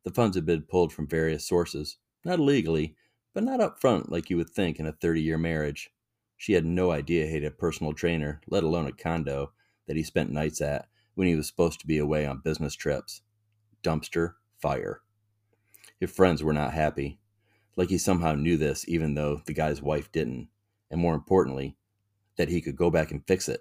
The 0.05 0.13
funds 0.13 0.37
had 0.37 0.47
been 0.47 0.63
pulled 0.63 0.93
from 0.93 1.07
various 1.07 1.47
sources, 1.47 1.99
not 2.25 2.39
illegally, 2.39 2.97
but 3.35 3.45
not 3.45 3.61
up 3.61 3.81
front 3.81 4.11
like 4.11 4.31
you 4.31 4.37
would 4.37 4.51
think 4.51 4.79
in 4.79 4.87
a 4.87 4.93
30 4.93 5.23
year 5.23 5.39
marriage. 5.39 5.91
She 6.37 6.55
had 6.55 6.65
no 6.65 6.91
idea 6.91 7.27
he 7.27 7.35
had 7.35 7.45
a 7.45 7.51
personal 7.51 7.93
trainer, 7.93 8.41
let 8.49 8.65
alone 8.65 8.87
a 8.87 8.93
condo, 8.93 9.53
that 9.87 9.97
he 9.97 10.03
spent 10.03 10.31
nights 10.31 10.61
at 10.61 10.89
when 11.15 11.29
he 11.29 11.37
was 11.37 11.47
supposed 11.47 11.81
to 11.81 11.87
be 11.87 11.99
away 11.99 12.27
on 12.27 12.41
business 12.41 12.75
trips. 12.75 13.23
Dumpster 13.83 14.35
fire. 14.61 15.03
His 16.01 16.11
friends 16.11 16.43
were 16.43 16.53
not 16.53 16.73
happy. 16.73 17.21
Like 17.77 17.91
he 17.91 17.99
somehow 17.99 18.35
knew 18.35 18.57
this, 18.57 18.89
even 18.89 19.15
though 19.15 19.43
the 19.47 19.55
guy's 19.55 19.81
wife 19.81 20.11
didn't. 20.13 20.49
And 20.91 21.01
more 21.01 21.15
importantly, 21.15 21.77
that 22.37 22.49
he 22.49 22.61
could 22.61 22.77
go 22.77 22.91
back 22.91 23.11
and 23.11 23.27
fix 23.27 23.49
it. 23.49 23.61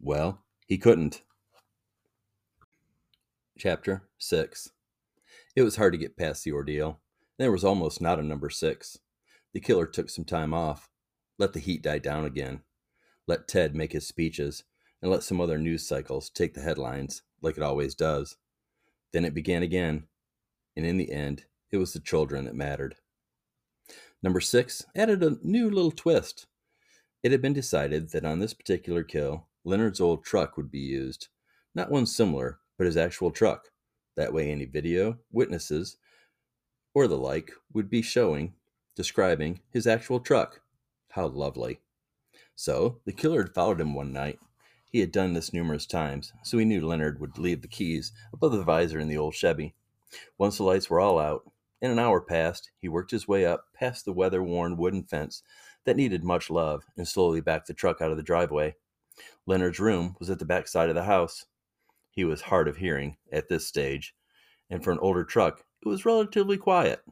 Well, 0.00 0.42
he 0.66 0.78
couldn't. 0.78 1.22
Chapter 3.58 4.08
6 4.18 4.70
It 5.54 5.62
was 5.62 5.76
hard 5.76 5.92
to 5.92 5.98
get 5.98 6.16
past 6.16 6.44
the 6.44 6.52
ordeal. 6.52 7.00
There 7.38 7.52
was 7.52 7.64
almost 7.64 8.00
not 8.00 8.18
a 8.18 8.22
number 8.22 8.50
six. 8.50 8.98
The 9.52 9.60
killer 9.60 9.86
took 9.86 10.10
some 10.10 10.24
time 10.24 10.54
off, 10.54 10.88
let 11.38 11.52
the 11.52 11.60
heat 11.60 11.82
die 11.82 11.98
down 11.98 12.24
again, 12.24 12.62
let 13.26 13.48
Ted 13.48 13.74
make 13.74 13.92
his 13.92 14.06
speeches, 14.06 14.64
and 15.00 15.10
let 15.10 15.22
some 15.22 15.40
other 15.40 15.58
news 15.58 15.86
cycles 15.86 16.30
take 16.30 16.54
the 16.54 16.60
headlines, 16.60 17.22
like 17.40 17.56
it 17.56 17.62
always 17.62 17.94
does. 17.94 18.36
Then 19.12 19.24
it 19.24 19.34
began 19.34 19.62
again, 19.62 20.04
and 20.76 20.86
in 20.86 20.96
the 20.96 21.10
end, 21.12 21.44
it 21.70 21.78
was 21.78 21.92
the 21.92 22.00
children 22.00 22.44
that 22.44 22.54
mattered. 22.54 22.94
Number 24.22 24.40
six 24.40 24.84
added 24.94 25.22
a 25.22 25.36
new 25.42 25.68
little 25.68 25.90
twist. 25.90 26.46
It 27.22 27.32
had 27.32 27.42
been 27.42 27.52
decided 27.52 28.10
that 28.10 28.24
on 28.24 28.38
this 28.38 28.54
particular 28.54 29.04
kill, 29.04 29.46
Leonard's 29.64 30.00
old 30.00 30.24
truck 30.24 30.56
would 30.56 30.70
be 30.70 30.80
used. 30.80 31.28
Not 31.74 31.90
one 31.90 32.06
similar, 32.06 32.58
but 32.76 32.86
his 32.86 32.96
actual 32.96 33.30
truck. 33.30 33.68
That 34.16 34.32
way, 34.32 34.50
any 34.50 34.64
video, 34.64 35.18
witnesses, 35.30 35.96
or 36.94 37.06
the 37.06 37.16
like 37.16 37.52
would 37.72 37.88
be 37.88 38.02
showing, 38.02 38.54
describing 38.96 39.60
his 39.70 39.86
actual 39.86 40.20
truck. 40.20 40.60
How 41.10 41.28
lovely. 41.28 41.80
So, 42.54 43.00
the 43.04 43.12
killer 43.12 43.44
had 43.44 43.54
followed 43.54 43.80
him 43.80 43.94
one 43.94 44.12
night 44.12 44.38
he 44.92 45.00
had 45.00 45.10
done 45.10 45.32
this 45.32 45.54
numerous 45.54 45.86
times, 45.86 46.34
so 46.42 46.58
he 46.58 46.66
knew 46.66 46.86
Leonard 46.86 47.18
would 47.18 47.38
leave 47.38 47.62
the 47.62 47.68
keys 47.68 48.12
above 48.30 48.52
the 48.52 48.62
visor 48.62 48.98
in 48.98 49.08
the 49.08 49.16
old 49.16 49.34
Chevy. 49.34 49.74
Once 50.36 50.58
the 50.58 50.64
lights 50.64 50.90
were 50.90 51.00
all 51.00 51.18
out, 51.18 51.50
and 51.80 51.90
an 51.90 51.98
hour 51.98 52.20
passed, 52.20 52.70
he 52.78 52.90
worked 52.90 53.10
his 53.10 53.26
way 53.26 53.46
up 53.46 53.68
past 53.72 54.04
the 54.04 54.12
weather 54.12 54.42
worn 54.42 54.76
wooden 54.76 55.02
fence 55.02 55.42
that 55.84 55.96
needed 55.96 56.24
much 56.24 56.50
love 56.50 56.84
and 56.96 57.06
slowly 57.06 57.40
backed 57.40 57.66
the 57.66 57.74
truck 57.74 58.00
out 58.00 58.10
of 58.10 58.16
the 58.16 58.22
driveway. 58.22 58.74
Leonard's 59.46 59.80
room 59.80 60.16
was 60.18 60.30
at 60.30 60.38
the 60.38 60.44
back 60.44 60.68
side 60.68 60.88
of 60.88 60.94
the 60.94 61.04
house. 61.04 61.46
He 62.10 62.24
was 62.24 62.42
hard 62.42 62.68
of 62.68 62.76
hearing 62.76 63.16
at 63.32 63.48
this 63.48 63.66
stage, 63.66 64.14
and 64.70 64.82
for 64.82 64.92
an 64.92 64.98
older 65.00 65.24
truck, 65.24 65.64
it 65.84 65.88
was 65.88 66.04
relatively 66.04 66.56
quiet. 66.56 67.02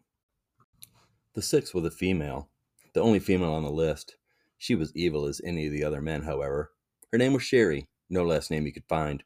The 1.35 1.43
sixth 1.43 1.75
was 1.75 1.85
a 1.85 1.91
female, 1.91 2.51
the 2.93 3.01
only 3.01 3.19
female 3.21 3.53
on 3.53 3.63
the 3.63 3.71
list. 3.71 4.17
She 4.59 4.75
was 4.75 4.95
evil 4.95 5.27
as 5.27 5.41
any 5.45 5.67
of 5.67 5.73
the 5.73 5.85
other 5.85 6.01
men, 6.03 6.23
however, 6.23 6.73
Her 7.13 7.19
name 7.19 7.33
was 7.33 7.43
Sherry, 7.43 7.89
no 8.09 8.25
last 8.25 8.51
name 8.51 8.67
you 8.67 8.73
could 8.73 8.89
find. 8.89 9.25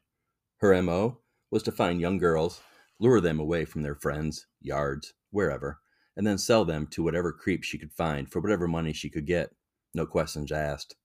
Her 0.57 0.81
MO 0.81 1.19
was 1.51 1.63
to 1.63 1.71
find 1.71 2.01
young 2.01 2.17
girls, 2.17 2.61
lure 2.99 3.21
them 3.21 3.39
away 3.39 3.65
from 3.65 3.83
their 3.83 3.95
friends, 3.95 4.47
yards, 4.61 5.13
wherever, 5.31 5.79
and 6.17 6.25
then 6.25 6.37
sell 6.37 6.65
them 6.65 6.87
to 6.87 7.03
whatever 7.03 7.31
creep 7.31 7.63
she 7.63 7.77
could 7.77 7.91
find 7.91 8.31
for 8.31 8.39
whatever 8.39 8.67
money 8.67 8.93
she 8.93 9.09
could 9.09 9.25
get. 9.25 9.51
No 9.93 10.05
questions 10.05 10.51
asked. 10.51 10.95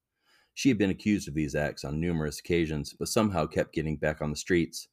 She 0.53 0.69
had 0.69 0.77
been 0.77 0.89
accused 0.89 1.27
of 1.27 1.33
these 1.33 1.55
acts 1.55 1.83
on 1.83 1.99
numerous 1.99 2.39
occasions, 2.39 2.93
but 2.97 3.07
somehow 3.07 3.45
kept 3.45 3.73
getting 3.73 3.97
back 3.97 4.21
on 4.21 4.29
the 4.29 4.35
streets. 4.35 4.87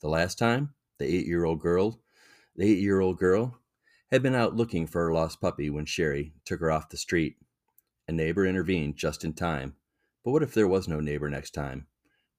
The 0.00 0.08
last 0.08 0.38
time, 0.38 0.74
the 0.98 1.06
eight-year-old 1.06 1.60
girl, 1.60 2.00
the 2.56 2.64
eight-year-old 2.64 3.18
girl, 3.18 3.58
had 4.10 4.22
been 4.22 4.34
out 4.34 4.54
looking 4.54 4.86
for 4.86 5.04
her 5.04 5.12
lost 5.12 5.40
puppy 5.40 5.70
when 5.70 5.86
Sherry 5.86 6.34
took 6.44 6.60
her 6.60 6.70
off 6.70 6.88
the 6.88 6.96
street. 6.96 7.36
A 8.08 8.12
neighbor 8.12 8.46
intervened 8.46 8.96
just 8.96 9.24
in 9.24 9.32
time. 9.32 9.74
But 10.24 10.32
what 10.32 10.42
if 10.42 10.54
there 10.54 10.68
was 10.68 10.86
no 10.86 11.00
neighbor 11.00 11.30
next 11.30 11.52
time? 11.52 11.86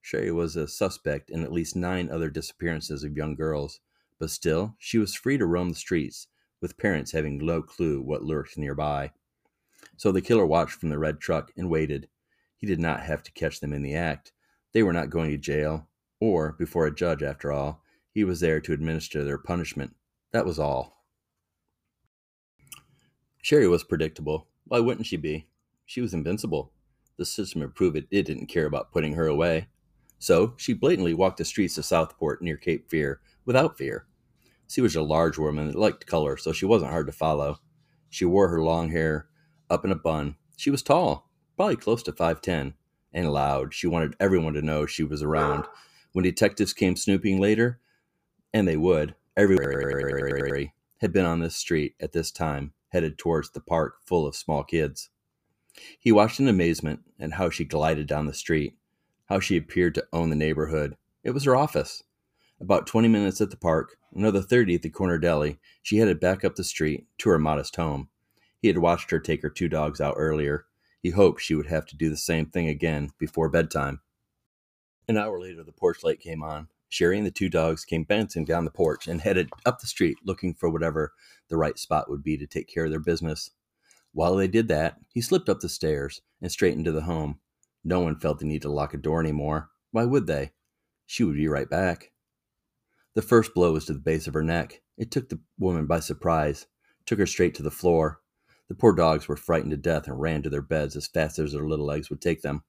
Sherry 0.00 0.30
was 0.30 0.56
a 0.56 0.68
suspect 0.68 1.30
in 1.30 1.42
at 1.42 1.52
least 1.52 1.76
nine 1.76 2.10
other 2.10 2.30
disappearances 2.30 3.04
of 3.04 3.16
young 3.16 3.34
girls, 3.34 3.80
but 4.18 4.30
still, 4.30 4.76
she 4.78 4.98
was 4.98 5.14
free 5.14 5.36
to 5.36 5.46
roam 5.46 5.70
the 5.70 5.74
streets, 5.74 6.28
with 6.60 6.78
parents 6.78 7.12
having 7.12 7.38
no 7.38 7.62
clue 7.62 8.00
what 8.00 8.22
lurked 8.22 8.56
nearby. 8.56 9.10
So 9.96 10.12
the 10.12 10.20
killer 10.20 10.46
watched 10.46 10.80
from 10.80 10.88
the 10.88 10.98
red 10.98 11.20
truck 11.20 11.52
and 11.56 11.70
waited. 11.70 12.08
He 12.56 12.66
did 12.66 12.80
not 12.80 13.00
have 13.00 13.22
to 13.24 13.32
catch 13.32 13.60
them 13.60 13.72
in 13.72 13.82
the 13.82 13.94
act. 13.94 14.32
They 14.72 14.82
were 14.82 14.92
not 14.92 15.10
going 15.10 15.30
to 15.30 15.38
jail, 15.38 15.88
or 16.20 16.52
before 16.52 16.86
a 16.86 16.94
judge, 16.94 17.22
after 17.22 17.52
all. 17.52 17.82
He 18.12 18.24
was 18.24 18.40
there 18.40 18.60
to 18.60 18.72
administer 18.72 19.24
their 19.24 19.38
punishment. 19.38 19.94
That 20.32 20.46
was 20.46 20.58
all. 20.58 21.04
Sherry 23.42 23.68
was 23.68 23.84
predictable. 23.84 24.48
Why 24.66 24.80
wouldn't 24.80 25.06
she 25.06 25.16
be? 25.16 25.46
She 25.84 26.00
was 26.00 26.14
invincible. 26.14 26.72
The 27.18 27.24
system 27.24 27.60
had 27.60 27.74
proved 27.74 27.96
it, 27.96 28.06
it 28.10 28.24
didn't 28.24 28.46
care 28.46 28.66
about 28.66 28.90
putting 28.90 29.12
her 29.14 29.26
away. 29.26 29.68
So 30.18 30.54
she 30.56 30.72
blatantly 30.72 31.12
walked 31.12 31.36
the 31.36 31.44
streets 31.44 31.76
of 31.76 31.84
Southport 31.84 32.40
near 32.40 32.56
Cape 32.56 32.88
Fear 32.88 33.20
without 33.44 33.76
fear. 33.76 34.06
She 34.68 34.80
was 34.80 34.96
a 34.96 35.02
large 35.02 35.38
woman 35.38 35.68
that 35.68 35.78
liked 35.78 36.06
color, 36.06 36.36
so 36.36 36.52
she 36.52 36.66
wasn't 36.66 36.90
hard 36.90 37.06
to 37.06 37.12
follow. 37.12 37.58
She 38.08 38.24
wore 38.24 38.48
her 38.48 38.62
long 38.62 38.90
hair 38.90 39.28
up 39.70 39.84
in 39.84 39.90
a 39.90 39.96
bun. 39.96 40.36
She 40.56 40.70
was 40.70 40.82
tall, 40.82 41.30
probably 41.56 41.76
close 41.76 42.02
to 42.04 42.12
5'10, 42.12 42.74
and 43.12 43.32
loud. 43.32 43.74
She 43.74 43.86
wanted 43.86 44.16
everyone 44.18 44.54
to 44.54 44.62
know 44.62 44.86
she 44.86 45.04
was 45.04 45.22
around. 45.22 45.66
When 46.12 46.22
detectives 46.22 46.72
came 46.72 46.96
snooping 46.96 47.40
later, 47.40 47.80
and 48.52 48.68
they 48.68 48.76
would, 48.76 49.14
everywhere 49.36 50.70
had 51.00 51.12
been 51.12 51.26
on 51.26 51.40
this 51.40 51.56
street 51.56 51.94
at 52.00 52.12
this 52.12 52.30
time 52.30 52.72
headed 52.88 53.18
towards 53.18 53.50
the 53.50 53.60
park 53.60 53.96
full 54.06 54.26
of 54.26 54.36
small 54.36 54.62
kids. 54.62 55.10
He 55.98 56.12
watched 56.12 56.38
in 56.38 56.46
amazement 56.46 57.00
at 57.18 57.32
how 57.32 57.50
she 57.50 57.64
glided 57.64 58.06
down 58.06 58.26
the 58.26 58.32
street, 58.32 58.78
how 59.26 59.40
she 59.40 59.56
appeared 59.56 59.96
to 59.96 60.06
own 60.12 60.30
the 60.30 60.36
neighborhood. 60.36 60.96
It 61.24 61.32
was 61.32 61.44
her 61.44 61.56
office. 61.56 62.04
About 62.60 62.86
20 62.86 63.08
minutes 63.08 63.40
at 63.40 63.50
the 63.50 63.56
park, 63.56 63.96
another 64.14 64.40
30 64.40 64.76
at 64.76 64.82
the 64.82 64.90
corner 64.90 65.18
deli, 65.18 65.58
she 65.82 65.98
headed 65.98 66.20
back 66.20 66.44
up 66.44 66.54
the 66.54 66.64
street 66.64 67.06
to 67.18 67.30
her 67.30 67.38
modest 67.38 67.76
home. 67.76 68.08
He 68.60 68.68
had 68.68 68.78
watched 68.78 69.10
her 69.10 69.18
take 69.18 69.42
her 69.42 69.50
two 69.50 69.68
dogs 69.68 70.00
out 70.00 70.14
earlier. 70.16 70.66
He 71.02 71.10
hoped 71.10 71.42
she 71.42 71.54
would 71.54 71.66
have 71.66 71.84
to 71.86 71.96
do 71.96 72.08
the 72.08 72.16
same 72.16 72.46
thing 72.46 72.68
again 72.68 73.10
before 73.18 73.48
bedtime. 73.48 74.00
An 75.08 75.18
hour 75.18 75.38
later, 75.38 75.62
the 75.62 75.72
porch 75.72 76.02
light 76.02 76.20
came 76.20 76.42
on. 76.42 76.68
Sherry 76.88 77.18
and 77.18 77.26
the 77.26 77.32
two 77.32 77.48
dogs 77.48 77.84
came 77.84 78.04
bouncing 78.04 78.44
down 78.44 78.64
the 78.64 78.70
porch 78.70 79.08
and 79.08 79.20
headed 79.20 79.50
up 79.66 79.80
the 79.80 79.86
street 79.86 80.16
looking 80.24 80.54
for 80.54 80.70
whatever 80.70 81.12
the 81.48 81.56
right 81.56 81.78
spot 81.78 82.08
would 82.08 82.22
be 82.22 82.38
to 82.38 82.46
take 82.46 82.68
care 82.68 82.84
of 82.84 82.90
their 82.90 83.00
business. 83.00 83.50
While 84.12 84.36
they 84.36 84.46
did 84.46 84.68
that, 84.68 84.98
he 85.12 85.20
slipped 85.20 85.48
up 85.48 85.58
the 85.58 85.68
stairs 85.68 86.22
and 86.40 86.52
straight 86.52 86.74
into 86.74 86.92
the 86.92 87.02
home. 87.02 87.40
No 87.82 88.00
one 88.00 88.16
felt 88.16 88.38
the 88.38 88.46
need 88.46 88.62
to 88.62 88.72
lock 88.72 88.94
a 88.94 88.96
door 88.96 89.20
anymore. 89.20 89.70
Why 89.90 90.04
would 90.04 90.28
they? 90.28 90.52
She 91.04 91.24
would 91.24 91.34
be 91.34 91.48
right 91.48 91.68
back. 91.68 92.12
The 93.14 93.22
first 93.22 93.54
blow 93.54 93.72
was 93.72 93.84
to 93.86 93.92
the 93.92 94.00
base 94.00 94.26
of 94.26 94.34
her 94.34 94.42
neck. 94.42 94.82
It 94.98 95.10
took 95.10 95.28
the 95.28 95.40
woman 95.58 95.86
by 95.86 96.00
surprise, 96.00 96.66
took 97.06 97.18
her 97.20 97.26
straight 97.26 97.54
to 97.54 97.62
the 97.62 97.70
floor. 97.70 98.20
The 98.68 98.74
poor 98.74 98.92
dogs 98.92 99.28
were 99.28 99.36
frightened 99.36 99.70
to 99.70 99.76
death 99.76 100.08
and 100.08 100.20
ran 100.20 100.42
to 100.42 100.50
their 100.50 100.62
beds 100.62 100.96
as 100.96 101.06
fast 101.06 101.38
as 101.38 101.52
their 101.52 101.66
little 101.66 101.86
legs 101.86 102.10
would 102.10 102.20
take 102.20 102.42
them. 102.42 102.64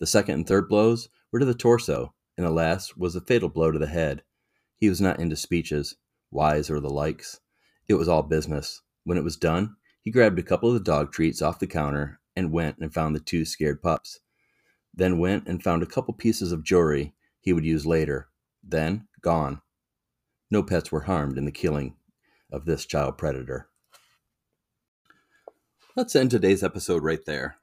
The 0.00 0.06
second 0.06 0.34
and 0.34 0.46
third 0.46 0.68
blows 0.68 1.08
were 1.30 1.38
to 1.38 1.44
the 1.44 1.54
torso, 1.54 2.14
and 2.36 2.44
the 2.44 2.50
last 2.50 2.96
was 2.96 3.14
a 3.14 3.20
fatal 3.20 3.48
blow 3.48 3.70
to 3.70 3.78
the 3.78 3.86
head. 3.86 4.22
He 4.76 4.88
was 4.88 5.00
not 5.00 5.20
into 5.20 5.36
speeches, 5.36 5.96
wise 6.30 6.70
or 6.70 6.80
the 6.80 6.90
likes. 6.90 7.40
It 7.88 7.94
was 7.94 8.08
all 8.08 8.22
business. 8.22 8.82
When 9.04 9.18
it 9.18 9.24
was 9.24 9.36
done, 9.36 9.76
he 10.02 10.10
grabbed 10.10 10.38
a 10.38 10.42
couple 10.42 10.68
of 10.68 10.74
the 10.74 10.80
dog 10.80 11.12
treats 11.12 11.40
off 11.42 11.58
the 11.60 11.66
counter 11.66 12.20
and 12.34 12.52
went 12.52 12.78
and 12.78 12.92
found 12.92 13.14
the 13.14 13.20
two 13.20 13.44
scared 13.44 13.82
pups. 13.82 14.20
Then 14.94 15.18
went 15.18 15.46
and 15.46 15.62
found 15.62 15.82
a 15.82 15.86
couple 15.86 16.14
pieces 16.14 16.50
of 16.50 16.64
jewelry 16.64 17.14
he 17.40 17.52
would 17.52 17.64
use 17.64 17.86
later. 17.86 18.28
Then, 18.62 19.06
gone. 19.20 19.60
No 20.50 20.62
pets 20.62 20.90
were 20.90 21.02
harmed 21.02 21.36
in 21.36 21.44
the 21.44 21.52
killing 21.52 21.96
of 22.50 22.64
this 22.64 22.86
child 22.86 23.18
predator. 23.18 23.68
Let's 25.94 26.16
end 26.16 26.30
today's 26.30 26.62
episode 26.62 27.02
right 27.02 27.24
there. 27.26 27.58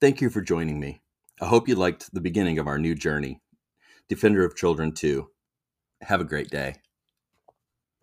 Thank 0.00 0.20
you 0.20 0.30
for 0.30 0.40
joining 0.40 0.80
me. 0.80 1.02
I 1.40 1.46
hope 1.46 1.68
you 1.68 1.74
liked 1.74 2.12
the 2.12 2.20
beginning 2.20 2.58
of 2.58 2.66
our 2.66 2.78
new 2.78 2.94
journey. 2.94 3.40
Defender 4.08 4.44
of 4.44 4.56
Children 4.56 4.92
2. 4.92 5.28
Have 6.02 6.20
a 6.20 6.24
great 6.24 6.50
day. 6.50 6.76